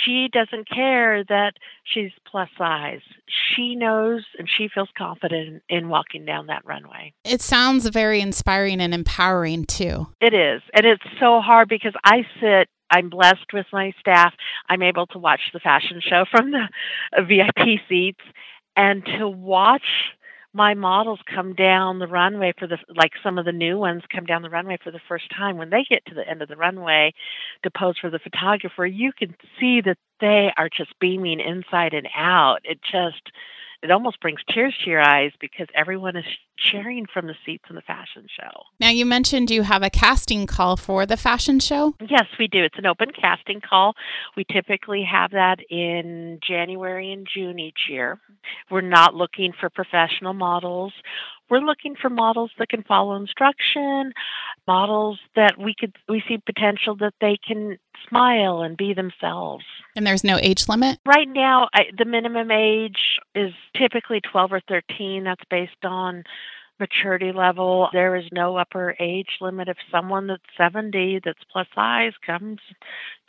She 0.05 0.29
doesn't 0.33 0.69
care 0.69 1.23
that 1.25 1.53
she's 1.85 2.11
plus 2.27 2.49
size. 2.59 3.01
She 3.29 3.77
knows 3.77 4.25
and 4.39 4.49
she 4.49 4.69
feels 4.69 4.89
confident 4.99 5.63
in 5.69 5.89
walking 5.89 6.25
down 6.25 6.47
that 6.47 6.65
runway. 6.65 7.13
It 7.25 7.41
sounds 7.41 7.87
very 7.89 8.21
inspiring 8.21 8.81
and 8.81 8.93
empowering 8.93 9.67
too. 9.67 10.09
It 10.21 10.35
is. 10.35 10.63
And 10.75 10.85
it's 10.85 11.05
so 11.21 11.41
hard 11.41 11.69
because 11.69 11.95
I 12.03 12.27
sit 12.41 12.69
I'm 12.91 13.09
blessed 13.09 13.53
with 13.53 13.67
my 13.73 13.93
staff. 13.99 14.35
I'm 14.69 14.83
able 14.83 15.07
to 15.09 15.19
watch 15.19 15.41
the 15.53 15.61
fashion 15.61 16.01
show 16.01 16.25
from 16.31 16.53
the 16.53 16.69
uh, 17.17 17.23
VIP 17.23 17.81
seats 17.89 18.21
and 18.77 19.05
to 19.19 19.29
watch 19.29 19.83
my 20.55 20.75
models 20.75 21.19
come 21.35 21.55
down 21.55 21.99
the 21.99 22.07
runway 22.07 22.53
for 22.59 22.67
the 22.69 22.79
like 22.97 23.13
some 23.23 23.39
of 23.39 23.45
the 23.45 23.53
new 23.53 23.77
ones 23.79 24.03
come 24.15 24.25
down 24.25 24.43
the 24.43 24.51
runway 24.51 24.79
for 24.83 24.93
the 24.93 25.01
first 25.09 25.25
time. 25.37 25.59
When 25.59 25.71
they 25.71 25.85
get 25.89 26.07
to 26.07 26.15
the 26.15 26.27
end 26.29 26.43
of 26.43 26.49
the 26.49 26.57
runway 26.57 27.13
to 27.65 27.71
pose 27.71 27.97
for 28.01 28.11
the 28.11 28.21
photographer 28.21 28.87
you 28.87 29.13
can 29.13 29.35
see 29.61 29.81
that 29.83 29.99
they 30.21 30.53
are 30.57 30.69
just 30.71 30.99
beaming 31.01 31.41
inside 31.41 31.93
and 31.93 32.09
out. 32.17 32.61
It 32.65 32.79
just 32.91 33.31
it 33.85 33.91
almost 33.91 34.19
brings 34.21 34.41
tears 34.53 34.75
to 34.83 34.91
your 34.91 35.03
eyes 35.03 35.31
because 35.41 35.67
everyone 35.75 36.17
is 36.17 36.25
cheering 36.57 37.05
from 37.13 37.27
the 37.27 37.35
seats 37.45 37.65
in 37.69 37.77
the 37.77 37.83
fashion 37.83 38.27
show. 38.35 38.63
Now, 38.81 38.89
you 38.89 39.05
mentioned 39.05 39.51
you 39.51 39.63
have 39.63 39.83
a 39.83 39.91
casting 39.91 40.47
call 40.47 40.79
for 40.79 41.05
the 41.05 41.19
fashion 41.19 41.61
show? 41.61 41.95
Yes, 42.01 42.25
we 42.39 42.49
do. 42.49 42.65
It's 42.65 42.79
an 42.79 42.87
open 42.87 43.11
casting 43.11 43.61
call. 43.61 43.93
We 44.37 44.45
typically 44.51 45.05
have 45.05 45.33
that 45.33 45.59
in 45.69 46.41
January 46.47 47.13
and 47.13 47.27
June 47.33 47.59
each 47.59 47.81
year. 47.91 48.19
We're 48.71 48.81
not 48.81 49.15
looking 49.15 49.53
for 49.61 49.69
professional 49.69 50.33
models. 50.33 50.95
We're 51.51 51.61
looking 51.61 51.95
for 52.01 52.11
models 52.11 52.51
that 52.59 52.69
can 52.69 52.83
follow 52.83 53.15
instruction, 53.15 54.13
models 54.67 55.19
that 55.37 55.55
we 55.59 55.75
could 55.79 55.95
we 56.09 56.23
see 56.27 56.39
potential 56.39 56.97
that 56.97 57.15
they 57.21 57.39
can 57.47 57.79
smile 58.09 58.63
and 58.63 58.77
be 58.77 58.95
themselves. 58.95 59.65
And 59.97 60.07
there's 60.07 60.25
no 60.25 60.39
age 60.39 60.69
limit? 60.69 60.99
Right 61.07 61.29
now, 61.29 61.69
I, 61.73 61.85
the 61.97 62.05
minimum 62.05 62.51
age 62.51 63.21
is 63.35 63.53
typically 63.77 64.21
12 64.33 64.53
or 64.53 64.61
13. 64.69 65.25
That's 65.25 65.45
based 65.51 65.85
on 65.85 66.25
maturity 66.81 67.33
level. 67.33 67.89
There 67.93 68.17
is 68.17 68.25
no 68.33 68.57
upper 68.57 68.97
age 68.99 69.29
limit. 69.41 69.69
If 69.69 69.77
someone 69.91 70.27
that's 70.27 70.43
70 70.57 71.21
that's 71.25 71.39
plus 71.53 71.67
size 71.75 72.13
comes 72.27 72.59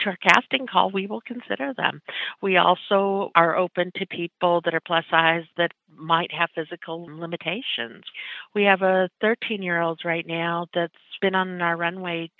to 0.00 0.10
our 0.10 0.16
casting 0.16 0.66
call, 0.66 0.90
we 0.90 1.06
will 1.06 1.20
consider 1.20 1.72
them. 1.76 2.02
We 2.42 2.56
also 2.56 3.30
are 3.34 3.56
open 3.56 3.92
to 3.96 4.06
people 4.06 4.60
that 4.64 4.74
are 4.74 4.80
plus 4.80 5.04
size 5.10 5.44
that 5.56 5.72
might 5.96 6.32
have 6.32 6.50
physical 6.54 7.06
limitations. 7.08 8.04
We 8.54 8.64
have 8.64 8.82
a 8.82 9.08
13 9.20 9.62
year 9.62 9.80
old 9.80 10.00
right 10.04 10.26
now 10.26 10.66
that's 10.74 10.92
been 11.20 11.34
on 11.34 11.62
our 11.62 11.76
runway 11.76 12.30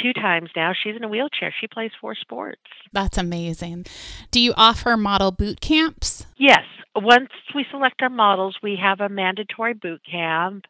two 0.00 0.12
times 0.12 0.50
now. 0.56 0.72
She's 0.72 0.96
in 0.96 1.04
a 1.04 1.08
wheelchair. 1.08 1.54
She 1.60 1.66
plays 1.66 1.92
four 2.00 2.14
sports. 2.14 2.60
That's 2.92 3.18
amazing. 3.18 3.86
Do 4.30 4.40
you 4.40 4.52
offer 4.56 4.96
model 4.96 5.30
boot 5.30 5.60
camps? 5.60 6.26
Yes. 6.36 6.64
Once 6.96 7.30
we 7.54 7.64
select 7.72 8.02
our 8.02 8.08
models, 8.08 8.56
we 8.62 8.78
have 8.80 9.00
a 9.00 9.08
mandatory 9.08 9.74
boot 9.74 10.00
camp, 10.08 10.64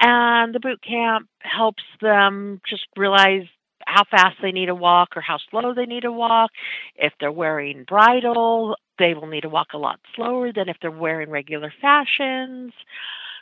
and 0.00 0.52
the 0.52 0.58
boot 0.58 0.82
camp 0.82 1.28
helps 1.42 1.84
them 2.00 2.60
just 2.68 2.86
realize 2.96 3.46
how 3.90 4.04
fast 4.10 4.36
they 4.42 4.52
need 4.52 4.66
to 4.66 4.74
walk 4.74 5.16
or 5.16 5.20
how 5.20 5.38
slow 5.50 5.74
they 5.74 5.86
need 5.86 6.02
to 6.02 6.12
walk. 6.12 6.50
If 6.96 7.12
they're 7.20 7.32
wearing 7.32 7.84
bridal, 7.84 8.76
they 8.98 9.14
will 9.14 9.26
need 9.26 9.42
to 9.42 9.48
walk 9.48 9.68
a 9.74 9.78
lot 9.78 10.00
slower 10.14 10.52
than 10.52 10.68
if 10.68 10.76
they're 10.80 10.90
wearing 10.90 11.30
regular 11.30 11.72
fashions. 11.80 12.72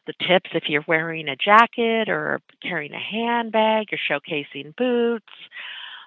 The 0.06 0.14
tips 0.26 0.50
if 0.54 0.64
you're 0.68 0.84
wearing 0.88 1.28
a 1.28 1.36
jacket 1.36 2.08
or 2.08 2.40
carrying 2.62 2.94
a 2.94 2.98
handbag 2.98 3.88
or 3.92 3.98
showcasing 4.10 4.74
boots. 4.76 5.26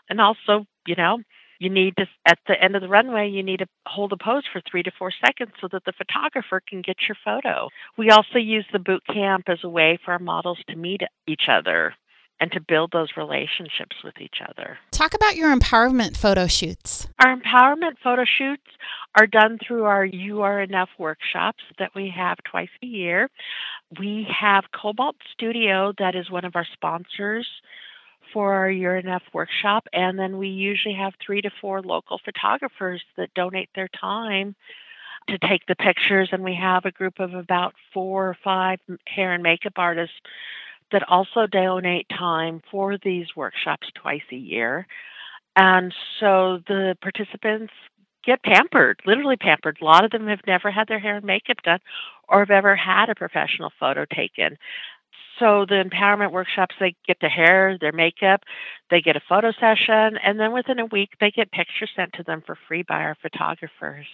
And 0.10 0.20
also, 0.20 0.66
you 0.88 0.96
know, 0.96 1.20
you 1.62 1.70
need 1.70 1.96
to 1.98 2.08
at 2.28 2.40
the 2.48 2.62
end 2.62 2.76
of 2.76 2.82
the 2.82 2.88
runway 2.88 3.30
you 3.30 3.44
need 3.44 3.60
to 3.60 3.68
hold 3.86 4.12
a 4.12 4.18
pose 4.18 4.44
for 4.52 4.62
three 4.70 4.82
to 4.82 4.92
four 4.98 5.12
seconds 5.24 5.52
so 5.62 5.68
that 5.72 5.84
the 5.86 5.94
photographer 5.94 6.60
can 6.68 6.82
get 6.82 6.98
your 7.08 7.16
photo 7.24 7.70
we 7.98 8.10
also 8.10 8.40
use 8.40 8.66
the 8.74 8.80
boot 8.80 9.04
camp 9.06 9.44
as 9.48 9.60
a 9.64 9.70
way 9.70 9.98
for 10.04 10.12
our 10.12 10.20
models 10.20 10.58
to 10.68 10.76
meet 10.76 11.02
each 11.28 11.44
other 11.48 11.94
and 12.42 12.52
to 12.52 12.60
build 12.60 12.92
those 12.92 13.10
relationships 13.16 13.98
with 14.04 14.20
each 14.20 14.38
other. 14.50 14.80
Talk 14.90 15.14
about 15.14 15.36
your 15.36 15.56
empowerment 15.56 16.18
photo 16.18 16.48
shoots. 16.48 17.08
Our 17.24 17.38
empowerment 17.38 17.98
photo 18.04 18.26
shoots 18.26 18.64
are 19.16 19.28
done 19.28 19.60
through 19.66 19.84
our 19.84 20.04
You 20.04 20.42
Are 20.42 20.60
Enough 20.60 20.90
workshops 20.98 21.64
that 21.78 21.92
we 21.96 22.12
have 22.16 22.40
twice 22.44 22.70
a 22.82 22.88
year. 22.88 23.30
We 24.00 24.28
have 24.38 24.66
Cobalt 24.74 25.18
Studio, 25.32 25.94
that 26.00 26.16
is 26.16 26.32
one 26.32 26.44
of 26.44 26.56
our 26.56 26.66
sponsors 26.74 27.48
for 28.34 28.56
our 28.56 28.72
You're 28.72 28.98
Enough 28.98 29.24
workshop, 29.34 29.88
and 29.94 30.18
then 30.18 30.40
we 30.40 30.48
usually 30.48 30.96
have 30.96 31.14
three 31.24 31.42
to 31.42 31.52
four 31.62 31.82
local 31.82 32.20
photographers 32.26 33.04
that 33.18 33.34
donate 33.36 33.70
their 33.76 33.90
time 33.90 34.56
to 35.28 35.38
take 35.38 35.68
the 35.68 35.76
pictures, 35.76 36.30
and 36.32 36.44
we 36.44 36.56
have 36.56 36.86
a 36.86 36.92
group 36.92 37.20
of 37.20 37.36
about 37.36 37.76
four 37.94 38.30
or 38.30 38.38
five 38.44 38.80
hair 39.06 39.34
and 39.34 39.44
makeup 39.44 39.74
artists 39.76 40.16
that 40.92 41.08
also 41.08 41.48
donate 41.48 42.08
time 42.10 42.62
for 42.72 42.98
these 43.04 43.28
workshops 43.36 43.88
twice 43.96 44.22
a 44.32 44.36
year. 44.36 44.88
And 45.56 45.94
so 46.20 46.60
the 46.68 46.96
participants 47.02 47.74
get 48.24 48.44
pampered, 48.44 49.02
literally 49.06 49.38
pampered. 49.38 49.80
A 49.82 49.86
lot 49.86 50.06
of 50.06 50.12
them 50.12 50.28
have 50.28 50.42
never 50.48 50.72
had 50.72 50.88
their 50.88 51.00
hair 51.00 51.18
and 51.18 51.26
makeup 51.26 51.58
done 51.64 51.80
or 52.30 52.40
have 52.40 52.52
ever 52.52 52.76
had 52.76 53.10
a 53.10 53.16
professional 53.16 53.72
photo 53.80 54.06
taken. 54.06 54.58
So 55.40 55.66
the 55.68 55.84
empowerment 55.84 56.32
workshops, 56.32 56.76
they 56.80 56.96
get 57.08 57.18
their 57.20 57.30
hair, 57.30 57.78
their 57.80 57.92
makeup, 57.92 58.42
they 58.92 59.02
get 59.02 59.16
a 59.16 59.22
photo 59.28 59.52
session, 59.52 60.18
and 60.24 60.40
then 60.40 60.54
within 60.54 60.78
a 60.80 60.86
week, 60.86 61.10
they 61.20 61.32
get 61.32 61.52
pictures 61.52 61.90
sent 61.96 62.14
to 62.14 62.24
them 62.24 62.44
for 62.46 62.58
free 62.68 62.84
by 62.84 63.02
our 63.02 63.16
photographers. 63.22 64.06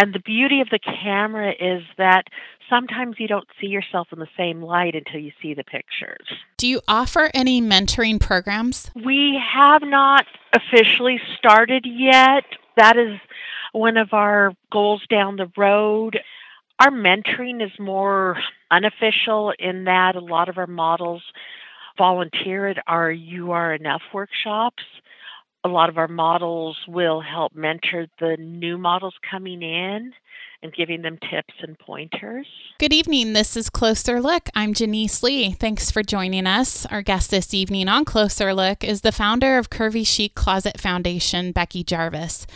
And 0.00 0.14
the 0.14 0.20
beauty 0.20 0.62
of 0.62 0.70
the 0.70 0.78
camera 0.78 1.52
is 1.60 1.82
that 1.98 2.28
sometimes 2.70 3.16
you 3.18 3.28
don't 3.28 3.46
see 3.60 3.66
yourself 3.66 4.08
in 4.12 4.18
the 4.18 4.28
same 4.34 4.62
light 4.62 4.94
until 4.94 5.20
you 5.20 5.30
see 5.42 5.52
the 5.52 5.62
pictures. 5.62 6.26
Do 6.56 6.66
you 6.66 6.80
offer 6.88 7.30
any 7.34 7.60
mentoring 7.60 8.18
programs? 8.18 8.90
We 8.94 9.38
have 9.52 9.82
not 9.82 10.24
officially 10.54 11.20
started 11.36 11.84
yet. 11.84 12.44
That 12.78 12.96
is 12.96 13.20
one 13.72 13.98
of 13.98 14.14
our 14.14 14.54
goals 14.72 15.02
down 15.10 15.36
the 15.36 15.52
road. 15.54 16.18
Our 16.78 16.90
mentoring 16.90 17.62
is 17.62 17.78
more 17.78 18.38
unofficial 18.70 19.52
in 19.58 19.84
that 19.84 20.16
a 20.16 20.20
lot 20.20 20.48
of 20.48 20.56
our 20.56 20.66
models 20.66 21.22
volunteer 21.98 22.68
at 22.68 22.82
our 22.86 23.10
You 23.12 23.52
Are 23.52 23.74
Enough 23.74 24.00
workshops 24.14 24.82
a 25.64 25.68
lot 25.68 25.88
of 25.88 25.98
our 25.98 26.08
models 26.08 26.76
will 26.88 27.20
help 27.20 27.54
mentor 27.54 28.06
the 28.18 28.36
new 28.38 28.78
models 28.78 29.14
coming 29.30 29.62
in 29.62 30.12
and 30.62 30.74
giving 30.74 31.02
them 31.02 31.18
tips 31.30 31.54
and 31.62 31.78
pointers. 31.78 32.46
Good 32.78 32.92
evening. 32.92 33.32
This 33.32 33.56
is 33.56 33.70
Closer 33.70 34.20
Look. 34.20 34.48
I'm 34.54 34.74
Janice 34.74 35.22
Lee. 35.22 35.52
Thanks 35.52 35.90
for 35.90 36.02
joining 36.02 36.46
us. 36.46 36.86
Our 36.86 37.02
guest 37.02 37.30
this 37.30 37.54
evening 37.54 37.88
on 37.88 38.04
Closer 38.04 38.52
Look 38.54 38.84
is 38.84 39.00
the 39.00 39.12
founder 39.12 39.58
of 39.58 39.70
Curvy 39.70 40.06
Chic 40.06 40.34
Closet 40.34 40.78
Foundation, 40.80 41.52
Becky 41.52 41.82
Jarvis. 41.82 42.46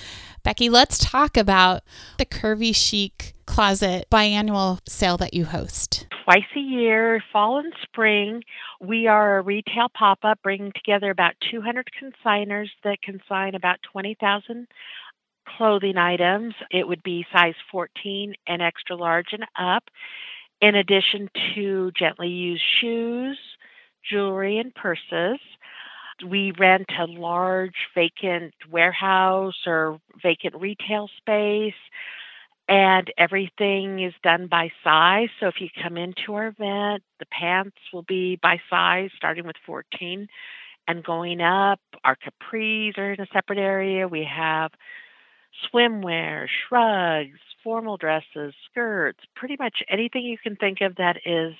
Becky, 0.45 0.69
let's 0.69 0.99
talk 0.99 1.39
about 1.39 1.85
the 2.19 2.27
Curvy 2.27 2.77
Chic 2.77 3.33
Closet 3.47 4.05
biannual 4.11 4.79
sale 4.87 5.17
that 5.17 5.33
you 5.33 5.47
host. 5.47 6.07
Twice 6.25 6.45
a 6.55 6.61
year, 6.61 7.25
fall 7.33 7.59
and 7.59 7.73
spring, 7.83 8.43
we 8.79 9.07
are 9.07 9.39
a 9.39 9.43
retail 9.43 9.89
pop 9.89 10.19
up 10.23 10.39
bringing 10.43 10.71
together 10.73 11.11
about 11.11 11.33
200 11.51 11.89
consigners 11.99 12.69
that 12.85 13.01
consign 13.01 13.55
about 13.55 13.79
20,000 13.91 14.69
clothing 15.49 15.97
items. 15.97 16.55
It 16.71 16.87
would 16.87 17.03
be 17.03 17.25
size 17.33 17.55
14 17.73 18.35
and 18.47 18.61
extra 18.61 18.97
large 18.97 19.29
and 19.33 19.45
up, 19.59 19.85
in 20.61 20.75
addition 20.75 21.31
to 21.55 21.91
gently 21.99 22.29
used 22.29 22.63
shoes, 22.83 23.39
jewelry, 24.11 24.59
and 24.59 24.75
purses. 24.75 25.41
We 26.27 26.53
rent 26.59 26.91
a 26.99 27.07
large 27.07 27.89
vacant 27.95 28.55
warehouse 28.71 29.67
or 29.67 30.01
vacant 30.23 30.55
retail 30.57 31.09
space 31.19 31.75
and 32.69 33.13
everything 33.19 34.01
is 34.01 34.15
done 34.23 34.47
by 34.47 34.71
size. 34.83 35.29
So 35.39 35.49
if 35.49 35.61
you 35.61 35.69
come 35.83 35.97
into 35.97 36.35
our 36.35 36.49
event, 36.49 37.03
the 37.19 37.27
pants 37.27 37.77
will 37.93 38.03
be 38.03 38.37
by 38.37 38.61
size, 38.71 39.11
starting 39.17 39.47
with 39.47 39.57
14 39.67 40.29
and 40.89 41.05
going 41.05 41.41
up. 41.41 41.81
Our 42.05 42.17
capris 42.17 42.97
are 42.99 43.13
in 43.13 43.21
a 43.21 43.27
separate 43.33 43.59
area. 43.59 44.09
We 44.09 44.25
have 44.25 44.73
swimwear, 45.73 46.47
shrugs, 46.69 47.39
formal 47.63 47.97
dresses, 47.97 48.55
skirts, 48.71 49.21
pretty 49.37 49.57
much 49.59 49.83
anything 49.89 50.25
you 50.25 50.39
can 50.39 50.57
think 50.57 50.81
of 50.81 50.97
that 50.97 51.19
is 51.25 51.55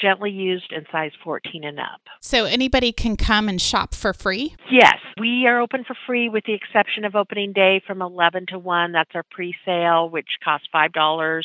gently 0.00 0.30
used 0.30 0.72
in 0.72 0.84
size 0.90 1.12
14 1.22 1.64
and 1.64 1.78
up. 1.78 2.00
So 2.20 2.44
anybody 2.44 2.92
can 2.92 3.16
come 3.16 3.48
and 3.48 3.60
shop 3.60 3.94
for 3.94 4.12
free? 4.12 4.54
Yes, 4.70 4.96
we 5.18 5.46
are 5.46 5.60
open 5.60 5.84
for 5.84 5.96
free 6.06 6.28
with 6.28 6.44
the 6.44 6.54
exception 6.54 7.04
of 7.04 7.14
opening 7.14 7.52
day 7.52 7.82
from 7.86 8.02
11 8.02 8.46
to 8.48 8.58
1. 8.58 8.92
That's 8.92 9.10
our 9.14 9.24
pre 9.30 9.54
sale, 9.64 10.08
which 10.08 10.28
costs 10.42 10.68
$5. 10.74 11.42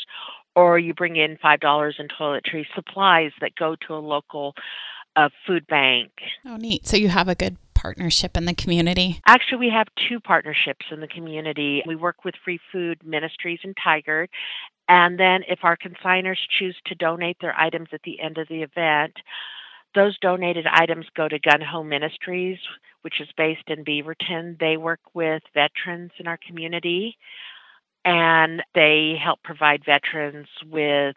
Or 0.55 0.77
you 0.77 0.93
bring 0.93 1.15
in 1.15 1.37
$5 1.43 1.93
in 1.99 2.07
toiletry 2.07 2.65
supplies 2.75 3.31
that 3.41 3.55
go 3.55 3.75
to 3.87 3.95
a 3.95 3.97
local 3.97 4.53
uh, 5.15 5.29
food 5.47 5.65
bank. 5.67 6.11
Oh, 6.45 6.57
neat. 6.57 6.87
So 6.87 6.97
you 6.97 7.09
have 7.09 7.27
a 7.27 7.35
good 7.35 7.57
partnership 7.83 8.37
in 8.37 8.45
the 8.45 8.53
community? 8.53 9.19
Actually, 9.27 9.57
we 9.57 9.69
have 9.69 9.87
two 10.07 10.19
partnerships 10.21 10.85
in 10.89 11.01
the 11.01 11.07
community. 11.07 11.83
We 11.85 11.97
work 11.97 12.23
with 12.23 12.33
Free 12.43 12.59
Food 12.71 12.99
Ministries 13.05 13.59
and 13.63 13.75
Tigard, 13.75 14.27
and 14.87 15.19
then, 15.19 15.41
if 15.47 15.59
our 15.63 15.77
consigners 15.77 16.37
choose 16.59 16.75
to 16.85 16.95
donate 16.95 17.37
their 17.39 17.57
items 17.57 17.89
at 17.93 18.01
the 18.03 18.19
end 18.19 18.37
of 18.37 18.47
the 18.47 18.63
event, 18.63 19.13
those 19.95 20.17
donated 20.19 20.65
items 20.69 21.05
go 21.15 21.27
to 21.27 21.39
Gun 21.39 21.61
Home 21.61 21.89
Ministries, 21.89 22.57
which 23.01 23.21
is 23.21 23.27
based 23.37 23.67
in 23.67 23.85
Beaverton. 23.85 24.59
They 24.59 24.77
work 24.77 24.99
with 25.13 25.43
veterans 25.53 26.11
in 26.19 26.27
our 26.27 26.39
community 26.45 27.17
and 28.05 28.61
they 28.75 29.15
help 29.23 29.41
provide 29.43 29.83
veterans 29.85 30.47
with 30.69 31.15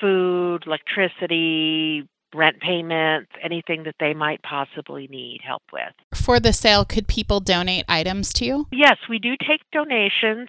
food, 0.00 0.64
electricity, 0.66 2.06
rent 2.34 2.60
payments, 2.60 3.30
anything 3.42 3.84
that 3.84 3.94
they 3.98 4.12
might 4.12 4.42
possibly 4.42 5.06
need 5.08 5.40
help 5.42 5.62
with. 5.72 5.92
For 6.14 6.38
the 6.38 6.52
sale, 6.52 6.84
could 6.84 7.08
people 7.08 7.40
donate 7.40 7.84
items 7.88 8.32
to 8.34 8.44
you? 8.44 8.66
Yes, 8.70 8.98
we 9.08 9.18
do 9.18 9.34
take 9.46 9.62
donations 9.72 10.48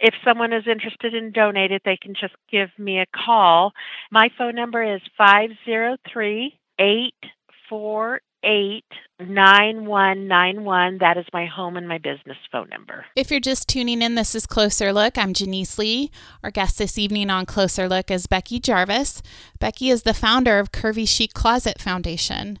if 0.00 0.14
someone 0.24 0.52
is 0.52 0.66
interested 0.66 1.14
in 1.14 1.30
donating, 1.30 1.78
they 1.84 1.96
can 1.96 2.14
just 2.14 2.34
give 2.50 2.70
me 2.78 2.98
a 2.98 3.06
call. 3.06 3.72
My 4.10 4.30
phone 4.36 4.54
number 4.54 4.82
is 4.82 5.00
503 5.16 6.58
848 6.78 8.84
9191. 9.20 10.98
That 10.98 11.18
is 11.18 11.26
my 11.32 11.44
home 11.44 11.76
and 11.76 11.86
my 11.86 11.98
business 11.98 12.38
phone 12.50 12.70
number. 12.70 13.04
If 13.14 13.30
you're 13.30 13.40
just 13.40 13.68
tuning 13.68 14.00
in, 14.00 14.14
this 14.14 14.34
is 14.34 14.46
Closer 14.46 14.92
Look. 14.92 15.18
I'm 15.18 15.34
Janice 15.34 15.78
Lee. 15.78 16.10
Our 16.42 16.50
guest 16.50 16.78
this 16.78 16.96
evening 16.96 17.28
on 17.28 17.44
Closer 17.44 17.86
Look 17.86 18.10
is 18.10 18.26
Becky 18.26 18.58
Jarvis. 18.58 19.22
Becky 19.58 19.90
is 19.90 20.04
the 20.04 20.14
founder 20.14 20.58
of 20.58 20.72
Curvy 20.72 21.06
Chic 21.06 21.34
Closet 21.34 21.80
Foundation. 21.80 22.58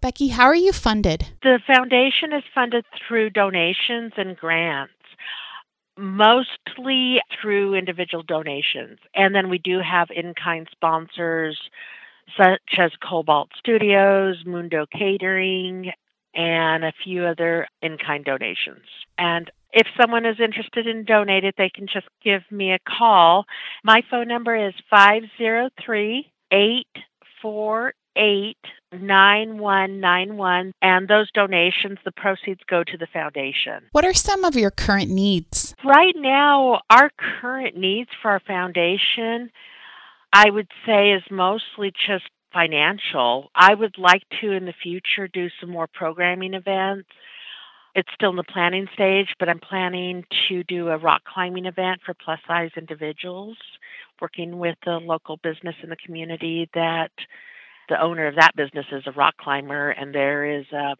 Becky, 0.00 0.28
how 0.28 0.44
are 0.44 0.54
you 0.54 0.72
funded? 0.72 1.26
The 1.42 1.58
foundation 1.66 2.32
is 2.32 2.44
funded 2.54 2.84
through 3.06 3.30
donations 3.30 4.12
and 4.16 4.36
grants 4.36 4.92
mostly 5.98 7.20
through 7.40 7.74
individual 7.74 8.22
donations. 8.22 8.98
And 9.14 9.34
then 9.34 9.50
we 9.50 9.58
do 9.58 9.80
have 9.80 10.08
in 10.14 10.34
kind 10.34 10.68
sponsors 10.70 11.58
such 12.36 12.78
as 12.78 12.92
Cobalt 13.02 13.50
Studios, 13.58 14.36
Mundo 14.46 14.86
Catering, 14.92 15.92
and 16.34 16.84
a 16.84 16.92
few 17.04 17.24
other 17.24 17.66
in 17.82 17.98
kind 17.98 18.24
donations. 18.24 18.84
And 19.16 19.50
if 19.72 19.86
someone 20.00 20.24
is 20.24 20.40
interested 20.40 20.86
in 20.86 21.04
donating, 21.04 21.52
they 21.58 21.70
can 21.70 21.86
just 21.86 22.06
give 22.22 22.42
me 22.50 22.72
a 22.72 22.78
call. 22.78 23.44
My 23.82 24.02
phone 24.10 24.28
number 24.28 24.54
is 24.54 24.74
503 24.90 26.30
848 26.50 27.94
9191 28.16 30.72
and 30.82 31.08
those 31.08 31.30
donations 31.32 31.98
the 32.04 32.12
proceeds 32.12 32.60
go 32.68 32.84
to 32.84 32.96
the 32.96 33.08
foundation. 33.12 33.84
What 33.92 34.04
are 34.04 34.14
some 34.14 34.44
of 34.44 34.56
your 34.56 34.70
current 34.70 35.10
needs? 35.10 35.74
Right 35.84 36.14
now 36.16 36.80
our 36.90 37.10
current 37.40 37.76
needs 37.76 38.10
for 38.22 38.30
our 38.30 38.40
foundation 38.40 39.50
I 40.32 40.50
would 40.50 40.68
say 40.86 41.12
is 41.12 41.22
mostly 41.30 41.92
just 42.06 42.24
financial. 42.52 43.50
I 43.54 43.74
would 43.74 43.96
like 43.98 44.22
to 44.40 44.52
in 44.52 44.66
the 44.66 44.74
future 44.82 45.28
do 45.28 45.48
some 45.60 45.70
more 45.70 45.86
programming 45.86 46.54
events. 46.54 47.08
It's 47.94 48.08
still 48.14 48.30
in 48.30 48.36
the 48.36 48.44
planning 48.44 48.86
stage, 48.94 49.28
but 49.38 49.48
I'm 49.48 49.60
planning 49.60 50.24
to 50.48 50.62
do 50.64 50.88
a 50.88 50.98
rock 50.98 51.22
climbing 51.24 51.66
event 51.66 52.00
for 52.04 52.14
plus 52.14 52.38
size 52.46 52.70
individuals, 52.76 53.56
working 54.20 54.58
with 54.58 54.76
a 54.86 54.98
local 54.98 55.36
business 55.38 55.74
in 55.82 55.90
the 55.90 55.96
community 55.96 56.68
that 56.74 57.10
the 57.88 58.00
owner 58.00 58.26
of 58.26 58.36
that 58.36 58.56
business 58.56 58.86
is 58.92 59.04
a 59.06 59.12
rock 59.12 59.36
climber, 59.38 59.90
and 59.90 60.14
there 60.14 60.44
is 60.58 60.66
a, 60.72 60.96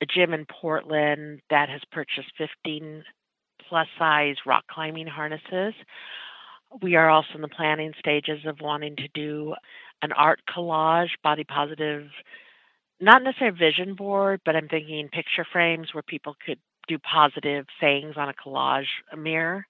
a 0.00 0.06
gym 0.06 0.32
in 0.32 0.46
Portland 0.46 1.40
that 1.50 1.68
has 1.68 1.80
purchased 1.90 2.32
15 2.38 3.04
plus 3.68 3.86
size 3.98 4.36
rock 4.46 4.64
climbing 4.70 5.06
harnesses. 5.06 5.74
We 6.82 6.96
are 6.96 7.08
also 7.08 7.28
in 7.34 7.40
the 7.42 7.48
planning 7.48 7.92
stages 7.98 8.40
of 8.46 8.60
wanting 8.60 8.96
to 8.96 9.08
do 9.14 9.54
an 10.02 10.12
art 10.12 10.40
collage, 10.48 11.08
body 11.22 11.44
positive, 11.44 12.06
not 13.00 13.22
necessarily 13.22 13.56
a 13.56 13.58
vision 13.58 13.94
board, 13.94 14.40
but 14.44 14.56
I'm 14.56 14.68
thinking 14.68 15.08
picture 15.08 15.46
frames 15.50 15.88
where 15.92 16.02
people 16.02 16.34
could 16.44 16.58
do 16.88 16.98
positive 16.98 17.66
sayings 17.80 18.14
on 18.16 18.28
a 18.28 18.34
collage 18.34 18.86
mirror. 19.16 19.66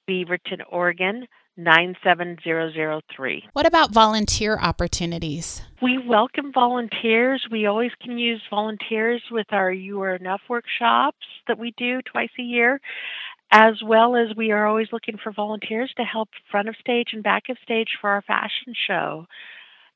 Beaverton, 0.08 0.62
Oregon 0.70 1.26
97003. 1.56 3.48
What 3.52 3.66
about 3.66 3.92
volunteer 3.92 4.58
opportunities? 4.58 5.62
We 5.80 5.98
welcome 5.98 6.52
volunteers. 6.52 7.46
We 7.50 7.66
always 7.66 7.92
can 8.02 8.18
use 8.18 8.42
volunteers 8.50 9.22
with 9.30 9.46
our 9.50 9.72
You 9.72 10.02
Are 10.02 10.14
Enough 10.14 10.42
workshops 10.48 11.26
that 11.48 11.58
we 11.58 11.72
do 11.78 12.00
twice 12.02 12.30
a 12.38 12.42
year, 12.42 12.80
as 13.50 13.74
well 13.82 14.16
as 14.16 14.36
we 14.36 14.50
are 14.50 14.66
always 14.66 14.88
looking 14.92 15.16
for 15.22 15.32
volunteers 15.32 15.92
to 15.96 16.04
help 16.04 16.28
front 16.50 16.68
of 16.68 16.76
stage 16.78 17.08
and 17.12 17.22
back 17.22 17.44
of 17.48 17.56
stage 17.62 17.88
for 18.00 18.10
our 18.10 18.22
fashion 18.22 18.74
show. 18.86 19.26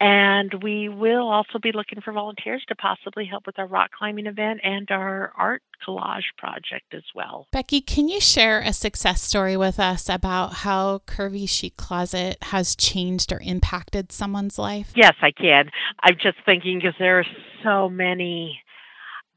And 0.00 0.62
we 0.62 0.88
will 0.88 1.28
also 1.28 1.58
be 1.58 1.72
looking 1.72 2.00
for 2.00 2.12
volunteers 2.12 2.64
to 2.68 2.74
possibly 2.74 3.26
help 3.26 3.46
with 3.46 3.58
our 3.58 3.66
rock 3.66 3.90
climbing 3.92 4.24
event 4.24 4.60
and 4.64 4.90
our 4.90 5.30
art 5.36 5.62
collage 5.86 6.24
project 6.38 6.94
as 6.94 7.02
well. 7.14 7.46
Becky, 7.52 7.82
can 7.82 8.08
you 8.08 8.18
share 8.18 8.60
a 8.60 8.72
success 8.72 9.20
story 9.22 9.58
with 9.58 9.78
us 9.78 10.08
about 10.08 10.54
how 10.54 11.02
Curvy 11.06 11.46
Chic 11.46 11.76
Closet 11.76 12.38
has 12.44 12.74
changed 12.74 13.30
or 13.30 13.40
impacted 13.40 14.10
someone's 14.10 14.58
life? 14.58 14.90
Yes, 14.96 15.14
I 15.20 15.32
can. 15.32 15.70
I'm 16.02 16.16
just 16.16 16.38
thinking 16.46 16.78
because 16.78 16.94
there 16.98 17.18
are 17.18 17.26
so 17.62 17.90
many. 17.90 18.62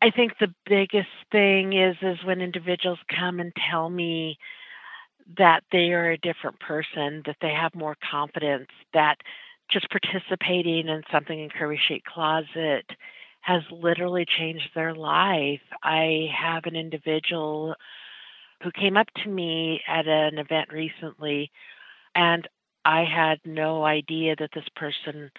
I 0.02 0.12
think 0.12 0.34
the 0.40 0.54
biggest 0.66 1.10
thing 1.30 1.74
is 1.74 1.98
is 2.02 2.24
when 2.24 2.40
individuals 2.40 3.00
come 3.10 3.42
and 3.42 3.52
tell 3.70 3.90
me 3.90 4.38
that 5.38 5.64
they 5.74 5.92
are 5.92 6.12
a 6.12 6.18
different 6.18 6.60
person, 6.62 7.24
that 7.26 7.38
they 7.42 7.52
have 7.52 7.76
more 7.76 7.98
confidence, 8.12 8.68
that 8.94 9.18
just 9.72 9.88
participating 9.90 10.88
in 10.88 11.02
something 11.12 11.40
in 11.40 11.50
Curvy 11.50 11.78
Chic 11.88 12.04
Closet 12.06 12.86
has 13.42 13.62
literally 13.72 14.26
changed 14.38 14.70
their 14.74 14.94
life. 14.94 15.62
I 15.84 16.28
have 16.36 16.66
an 16.66 16.76
individual 16.76 17.76
who 18.62 18.72
came 18.72 18.96
up 18.96 19.08
to 19.24 19.30
me 19.30 19.82
at 19.88 20.08
an 20.08 20.38
event 20.38 20.72
recently, 20.72 21.52
and 22.16 22.48
I 22.86 23.04
had 23.04 23.40
no 23.46 23.84
idea 23.84 24.36
that 24.40 24.52
this 24.54 24.68
person 24.76 25.30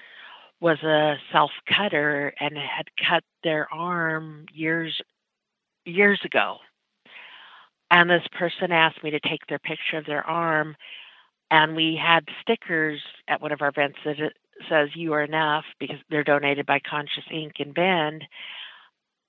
was 0.61 0.83
a 0.83 1.17
self 1.33 1.51
cutter 1.69 2.35
and 2.41 2.57
had 2.57 2.87
cut 3.09 3.23
their 3.43 3.73
arm 3.73 4.47
years 4.53 5.01
years 5.85 6.21
ago. 6.25 6.57
And 7.91 8.09
this 8.09 8.27
person 8.33 8.73
asked 8.73 9.03
me 9.05 9.11
to 9.11 9.21
take 9.21 9.47
their 9.49 9.59
picture 9.59 9.99
of 9.99 10.07
their 10.07 10.27
arm 10.27 10.75
and 11.51 11.77
we 11.77 11.99
had 12.01 12.25
stickers 12.41 13.01
at 13.29 13.41
one 13.41 13.53
of 13.53 13.63
our 13.63 13.69
events 13.69 13.99
that 14.05 14.17
says 14.69 14.91
"You 14.95 15.13
are 15.15 15.23
enough" 15.25 15.65
because 15.79 15.99
they're 16.11 16.25
donated 16.25 16.67
by 16.67 16.81
Conscious 16.81 17.25
Ink 17.31 17.55
in 17.59 17.73
Bend. 17.73 18.25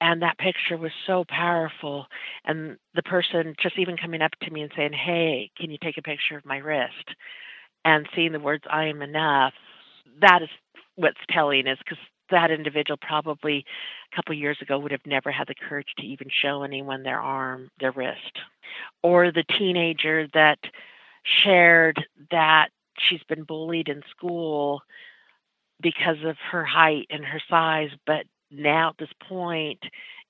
And 0.01 0.21
that 0.21 0.37
picture 0.37 0.77
was 0.77 0.91
so 1.07 1.23
powerful. 1.27 2.07
And 2.43 2.77
the 2.95 3.03
person 3.03 3.55
just 3.61 3.79
even 3.79 3.97
coming 3.97 4.21
up 4.21 4.31
to 4.41 4.51
me 4.51 4.61
and 4.61 4.71
saying, 4.75 4.93
Hey, 4.93 5.49
can 5.57 5.71
you 5.71 5.77
take 5.81 5.97
a 5.97 6.01
picture 6.01 6.37
of 6.37 6.45
my 6.45 6.57
wrist? 6.57 7.15
And 7.85 8.07
seeing 8.13 8.33
the 8.33 8.39
words, 8.39 8.65
I 8.69 8.85
am 8.85 9.01
enough, 9.01 9.53
that 10.21 10.41
is 10.41 10.49
what's 10.95 11.19
telling 11.29 11.67
is 11.67 11.77
because 11.79 11.97
that 12.31 12.51
individual 12.51 12.97
probably 13.01 13.65
a 14.11 14.15
couple 14.15 14.33
years 14.33 14.57
ago 14.61 14.79
would 14.79 14.91
have 14.91 15.05
never 15.05 15.31
had 15.31 15.47
the 15.47 15.55
courage 15.55 15.87
to 15.97 16.05
even 16.05 16.27
show 16.41 16.63
anyone 16.63 17.03
their 17.03 17.19
arm, 17.19 17.69
their 17.79 17.91
wrist. 17.91 18.39
Or 19.03 19.31
the 19.31 19.43
teenager 19.57 20.27
that 20.33 20.59
shared 21.43 22.03
that 22.31 22.69
she's 22.97 23.23
been 23.27 23.43
bullied 23.43 23.89
in 23.89 24.01
school 24.09 24.81
because 25.81 26.17
of 26.25 26.37
her 26.51 26.63
height 26.63 27.07
and 27.09 27.25
her 27.25 27.41
size, 27.49 27.89
but 28.05 28.25
now 28.51 28.89
at 28.89 28.97
this 28.97 29.09
point 29.27 29.79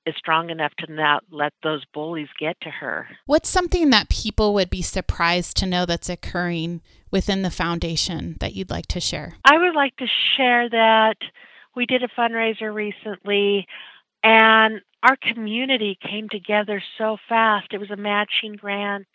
is 0.05 0.15
strong 0.17 0.49
enough 0.49 0.73
to 0.77 0.91
not 0.91 1.23
let 1.31 1.53
those 1.63 1.83
bullies 1.93 2.27
get 2.39 2.59
to 2.61 2.69
her. 2.69 3.07
What's 3.25 3.49
something 3.49 3.89
that 3.89 4.09
people 4.09 4.53
would 4.53 4.69
be 4.69 4.81
surprised 4.81 5.57
to 5.57 5.65
know 5.65 5.85
that's 5.85 6.09
occurring 6.09 6.81
within 7.11 7.41
the 7.41 7.49
foundation 7.49 8.37
that 8.39 8.53
you'd 8.53 8.69
like 8.69 8.87
to 8.87 8.99
share? 8.99 9.35
I 9.43 9.57
would 9.57 9.75
like 9.75 9.95
to 9.97 10.07
share 10.37 10.69
that 10.69 11.17
we 11.75 11.85
did 11.85 12.03
a 12.03 12.07
fundraiser 12.07 12.73
recently 12.73 13.67
and 14.23 14.81
our 15.03 15.17
community 15.21 15.97
came 16.01 16.29
together 16.29 16.81
so 16.97 17.17
fast. 17.29 17.67
It 17.71 17.79
was 17.79 17.91
a 17.91 17.95
matching 17.95 18.53
grant 18.55 19.07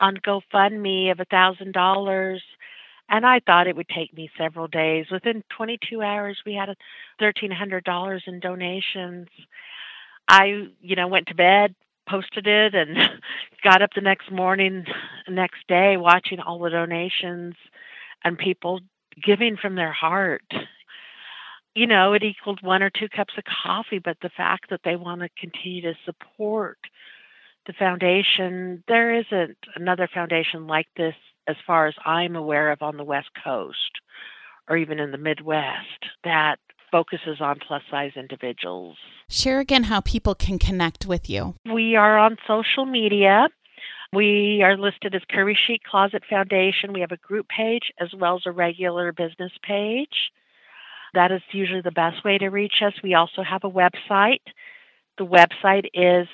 on 0.00 0.16
GoFundMe 0.16 1.10
of 1.10 1.20
a 1.20 1.24
thousand 1.24 1.72
dollars 1.72 2.42
and 3.08 3.24
I 3.24 3.40
thought 3.40 3.66
it 3.66 3.76
would 3.76 3.88
take 3.88 4.14
me 4.14 4.30
several 4.36 4.68
days. 4.68 5.06
Within 5.10 5.42
22 5.56 6.02
hours, 6.02 6.38
we 6.44 6.54
had 6.54 6.68
$1,300 7.20 8.20
in 8.26 8.40
donations. 8.40 9.28
I, 10.28 10.68
you 10.80 10.94
know, 10.94 11.08
went 11.08 11.28
to 11.28 11.34
bed, 11.34 11.74
posted 12.08 12.46
it, 12.46 12.74
and 12.74 12.96
got 13.64 13.80
up 13.80 13.90
the 13.94 14.02
next 14.02 14.30
morning, 14.30 14.84
next 15.26 15.66
day, 15.68 15.96
watching 15.96 16.40
all 16.40 16.58
the 16.58 16.70
donations 16.70 17.54
and 18.24 18.36
people 18.36 18.80
giving 19.24 19.56
from 19.56 19.74
their 19.74 19.92
heart. 19.92 20.44
You 21.74 21.86
know, 21.86 22.12
it 22.12 22.22
equaled 22.22 22.62
one 22.62 22.82
or 22.82 22.90
two 22.90 23.08
cups 23.08 23.34
of 23.38 23.44
coffee, 23.44 24.00
but 24.00 24.18
the 24.20 24.30
fact 24.36 24.68
that 24.68 24.80
they 24.84 24.96
want 24.96 25.22
to 25.22 25.28
continue 25.38 25.82
to 25.82 25.94
support 26.04 26.78
the 27.68 27.74
foundation, 27.74 28.82
there 28.88 29.14
isn't 29.14 29.58
another 29.76 30.08
foundation 30.12 30.66
like 30.66 30.88
this 30.96 31.14
as 31.46 31.56
far 31.66 31.86
as 31.86 31.94
I'm 32.04 32.34
aware 32.34 32.72
of, 32.72 32.82
on 32.82 32.96
the 32.96 33.04
West 33.04 33.28
Coast 33.44 34.00
or 34.68 34.76
even 34.76 34.98
in 34.98 35.12
the 35.12 35.18
Midwest 35.18 36.04
that 36.24 36.56
focuses 36.90 37.40
on 37.40 37.58
plus 37.66 37.82
size 37.90 38.12
individuals. 38.16 38.96
Share 39.28 39.60
again 39.60 39.84
how 39.84 40.00
people 40.00 40.34
can 40.34 40.58
connect 40.58 41.06
with 41.06 41.28
you. 41.28 41.54
We 41.70 41.94
are 41.96 42.18
on 42.18 42.36
social 42.46 42.86
media. 42.86 43.48
We 44.12 44.62
are 44.62 44.76
listed 44.76 45.14
as 45.14 45.22
Curvy 45.30 45.54
Chic 45.66 45.82
Closet 45.84 46.22
Foundation. 46.28 46.94
We 46.94 47.00
have 47.00 47.12
a 47.12 47.18
group 47.18 47.46
page 47.48 47.92
as 48.00 48.08
well 48.18 48.36
as 48.36 48.42
a 48.46 48.52
regular 48.52 49.12
business 49.12 49.52
page. 49.62 50.32
That 51.12 51.30
is 51.30 51.42
usually 51.52 51.82
the 51.82 51.90
best 51.90 52.24
way 52.24 52.38
to 52.38 52.48
reach 52.48 52.82
us. 52.84 52.94
We 53.02 53.14
also 53.14 53.42
have 53.42 53.64
a 53.64 53.70
website. 53.70 54.40
The 55.18 55.26
website 55.26 55.86
is 55.92 56.26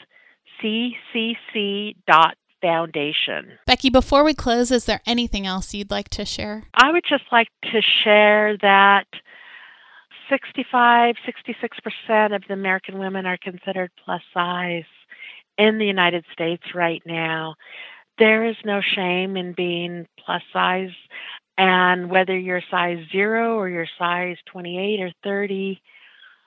ccc.foundation. 0.65 3.59
Becky, 3.67 3.91
before 3.91 4.25
we 4.25 4.33
close, 4.33 4.71
is 4.71 4.87
there 4.87 5.03
anything 5.07 5.47
else 5.47 5.75
you'd 5.75 5.91
like 5.91 6.09
to 6.11 6.25
share? 6.25 6.65
I 6.75 6.91
would 6.91 7.05
just 7.09 7.25
like 7.31 7.49
to 7.65 7.83
share 8.03 8.57
that 8.63 9.07
65, 10.31 11.17
66% 12.09 12.35
of 12.35 12.43
the 12.49 12.55
American 12.55 12.99
women 12.99 13.27
are 13.27 13.37
considered 13.37 13.91
plus 14.05 14.23
size 14.33 14.85
in 15.59 15.79
the 15.79 15.87
United 15.87 16.25
States 16.33 16.63
right 16.75 17.03
now. 17.05 17.57
There 18.19 18.45
is 18.45 18.57
no 18.65 18.81
shame 18.81 19.37
in 19.37 19.53
being 19.53 20.07
plus 20.25 20.43
size. 20.53 20.93
And 21.57 22.11
whether 22.11 22.37
you're 22.37 22.63
size 22.71 22.99
zero 23.13 23.57
or 23.57 23.69
you're 23.69 23.87
size 23.99 24.37
28 24.47 25.01
or 25.01 25.13
30, 25.23 25.81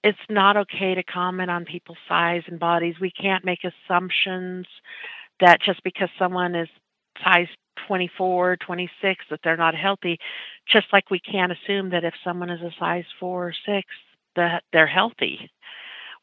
it's 0.03 0.17
not 0.29 0.57
okay 0.57 0.95
to 0.95 1.03
comment 1.03 1.49
on 1.51 1.65
people's 1.65 1.97
size 2.07 2.43
and 2.47 2.59
bodies. 2.59 2.95
We 2.99 3.11
can't 3.11 3.45
make 3.45 3.59
assumptions 3.63 4.65
that 5.39 5.61
just 5.61 5.83
because 5.83 6.09
someone 6.17 6.55
is 6.55 6.69
size 7.23 7.47
24, 7.87 8.57
26, 8.57 9.25
that 9.29 9.39
they're 9.43 9.57
not 9.57 9.75
healthy, 9.75 10.17
just 10.67 10.87
like 10.91 11.09
we 11.09 11.19
can't 11.19 11.51
assume 11.51 11.89
that 11.91 12.03
if 12.03 12.13
someone 12.23 12.49
is 12.49 12.61
a 12.61 12.71
size 12.79 13.05
4 13.19 13.47
or 13.47 13.53
6, 13.65 13.87
that 14.35 14.63
they're 14.71 14.87
healthy. 14.87 15.49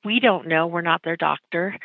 We 0.05 0.21
don't 0.21 0.49
know. 0.49 0.67
We're 0.67 0.83
not 0.83 1.03
their 1.03 1.17
doctor 1.17 1.79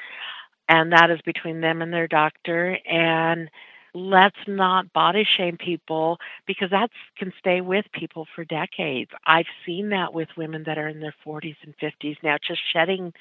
and 0.69 0.91
that 0.93 1.10
is 1.10 1.19
between 1.25 1.60
them 1.60 1.82
and 1.82 1.91
their 1.91 2.08
doctor 2.08 2.78
and 2.88 3.49
let's 3.93 4.38
not 4.47 4.91
body 4.93 5.25
shame 5.38 5.58
people 5.58 6.17
because 6.47 6.69
that 6.71 6.89
can 7.17 7.34
stay 7.39 7.62
with 7.62 7.86
people 7.93 8.28
for 8.36 8.43
decades. 8.45 9.12
I've 9.25 9.45
seen 9.65 9.89
that 9.89 10.13
with 10.13 10.30
women 10.38 10.63
that 10.65 10.78
are 10.78 10.88
in 10.88 10.99
their 10.99 11.15
40s 11.25 11.58
and 11.63 11.75
50s 11.78 12.17
now, 12.23 12.38
just 12.45 12.62
shedding, 12.73 13.13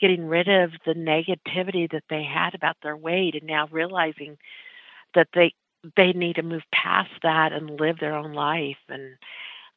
getting 0.00 0.26
rid 0.26 0.48
of 0.48 0.72
the 0.86 0.94
negativity 0.94 1.90
that 1.92 2.04
they 2.10 2.22
had 2.22 2.54
about 2.54 2.76
their 2.82 2.96
weight, 2.96 3.34
and 3.34 3.46
now 3.46 3.68
realizing 3.70 4.38
that 5.14 5.28
they 5.34 5.54
they 5.96 6.12
need 6.12 6.36
to 6.36 6.42
move 6.42 6.62
past 6.72 7.10
that 7.22 7.52
and 7.52 7.80
live 7.80 7.98
their 7.98 8.14
own 8.14 8.32
life 8.32 8.76
and 8.88 9.16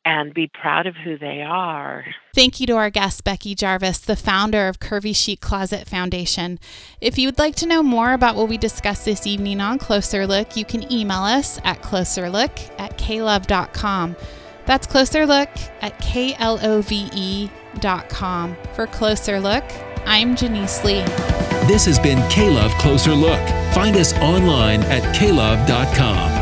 and 0.06 0.34
be 0.34 0.48
proud 0.48 0.86
of 0.86 0.96
who 0.96 1.18
they 1.18 1.42
are. 1.42 2.06
Thank 2.36 2.60
you 2.60 2.68
to 2.68 2.74
our 2.74 2.92
guest, 2.92 3.24
Becky 3.24 3.56
Jarvis, 3.56 3.98
the 4.00 4.16
founder 4.16 4.68
of 4.68 4.80
Curvy 4.80 5.16
Chic 5.16 5.42
Closet 5.42 5.88
Foundation. 5.88 6.60
If 7.02 7.18
you 7.18 7.28
would 7.28 7.40
like 7.40 7.56
to 7.56 7.66
know 7.66 7.82
more 7.82 8.14
about 8.14 8.36
what 8.36 8.48
we 8.48 8.58
discussed 8.58 9.06
this 9.06 9.26
evening 9.26 9.60
on 9.60 9.80
Closer 9.80 10.28
Look, 10.28 10.56
you 10.56 10.64
can 10.64 10.92
email 10.92 11.22
us 11.22 11.60
at 11.64 11.82
closerlook 11.82 12.52
at 12.80 12.98
klove.com. 13.00 14.16
That's 14.66 14.86
Closer 14.88 15.26
Look 15.26 15.50
at 15.82 16.00
K-L-O-V-E.com. 16.00 16.58
For 18.74 18.88
Closer 18.88 19.40
Look, 19.40 19.64
I'm 20.06 20.36
Janice 20.36 20.84
Lee. 20.84 21.04
This 21.68 21.86
has 21.86 21.98
been 21.98 22.28
K-Love 22.30 22.72
Closer 22.74 23.14
Look. 23.14 23.42
Find 23.74 23.96
us 23.96 24.14
online 24.18 24.82
at 24.84 25.02
klove.com. 25.16 26.35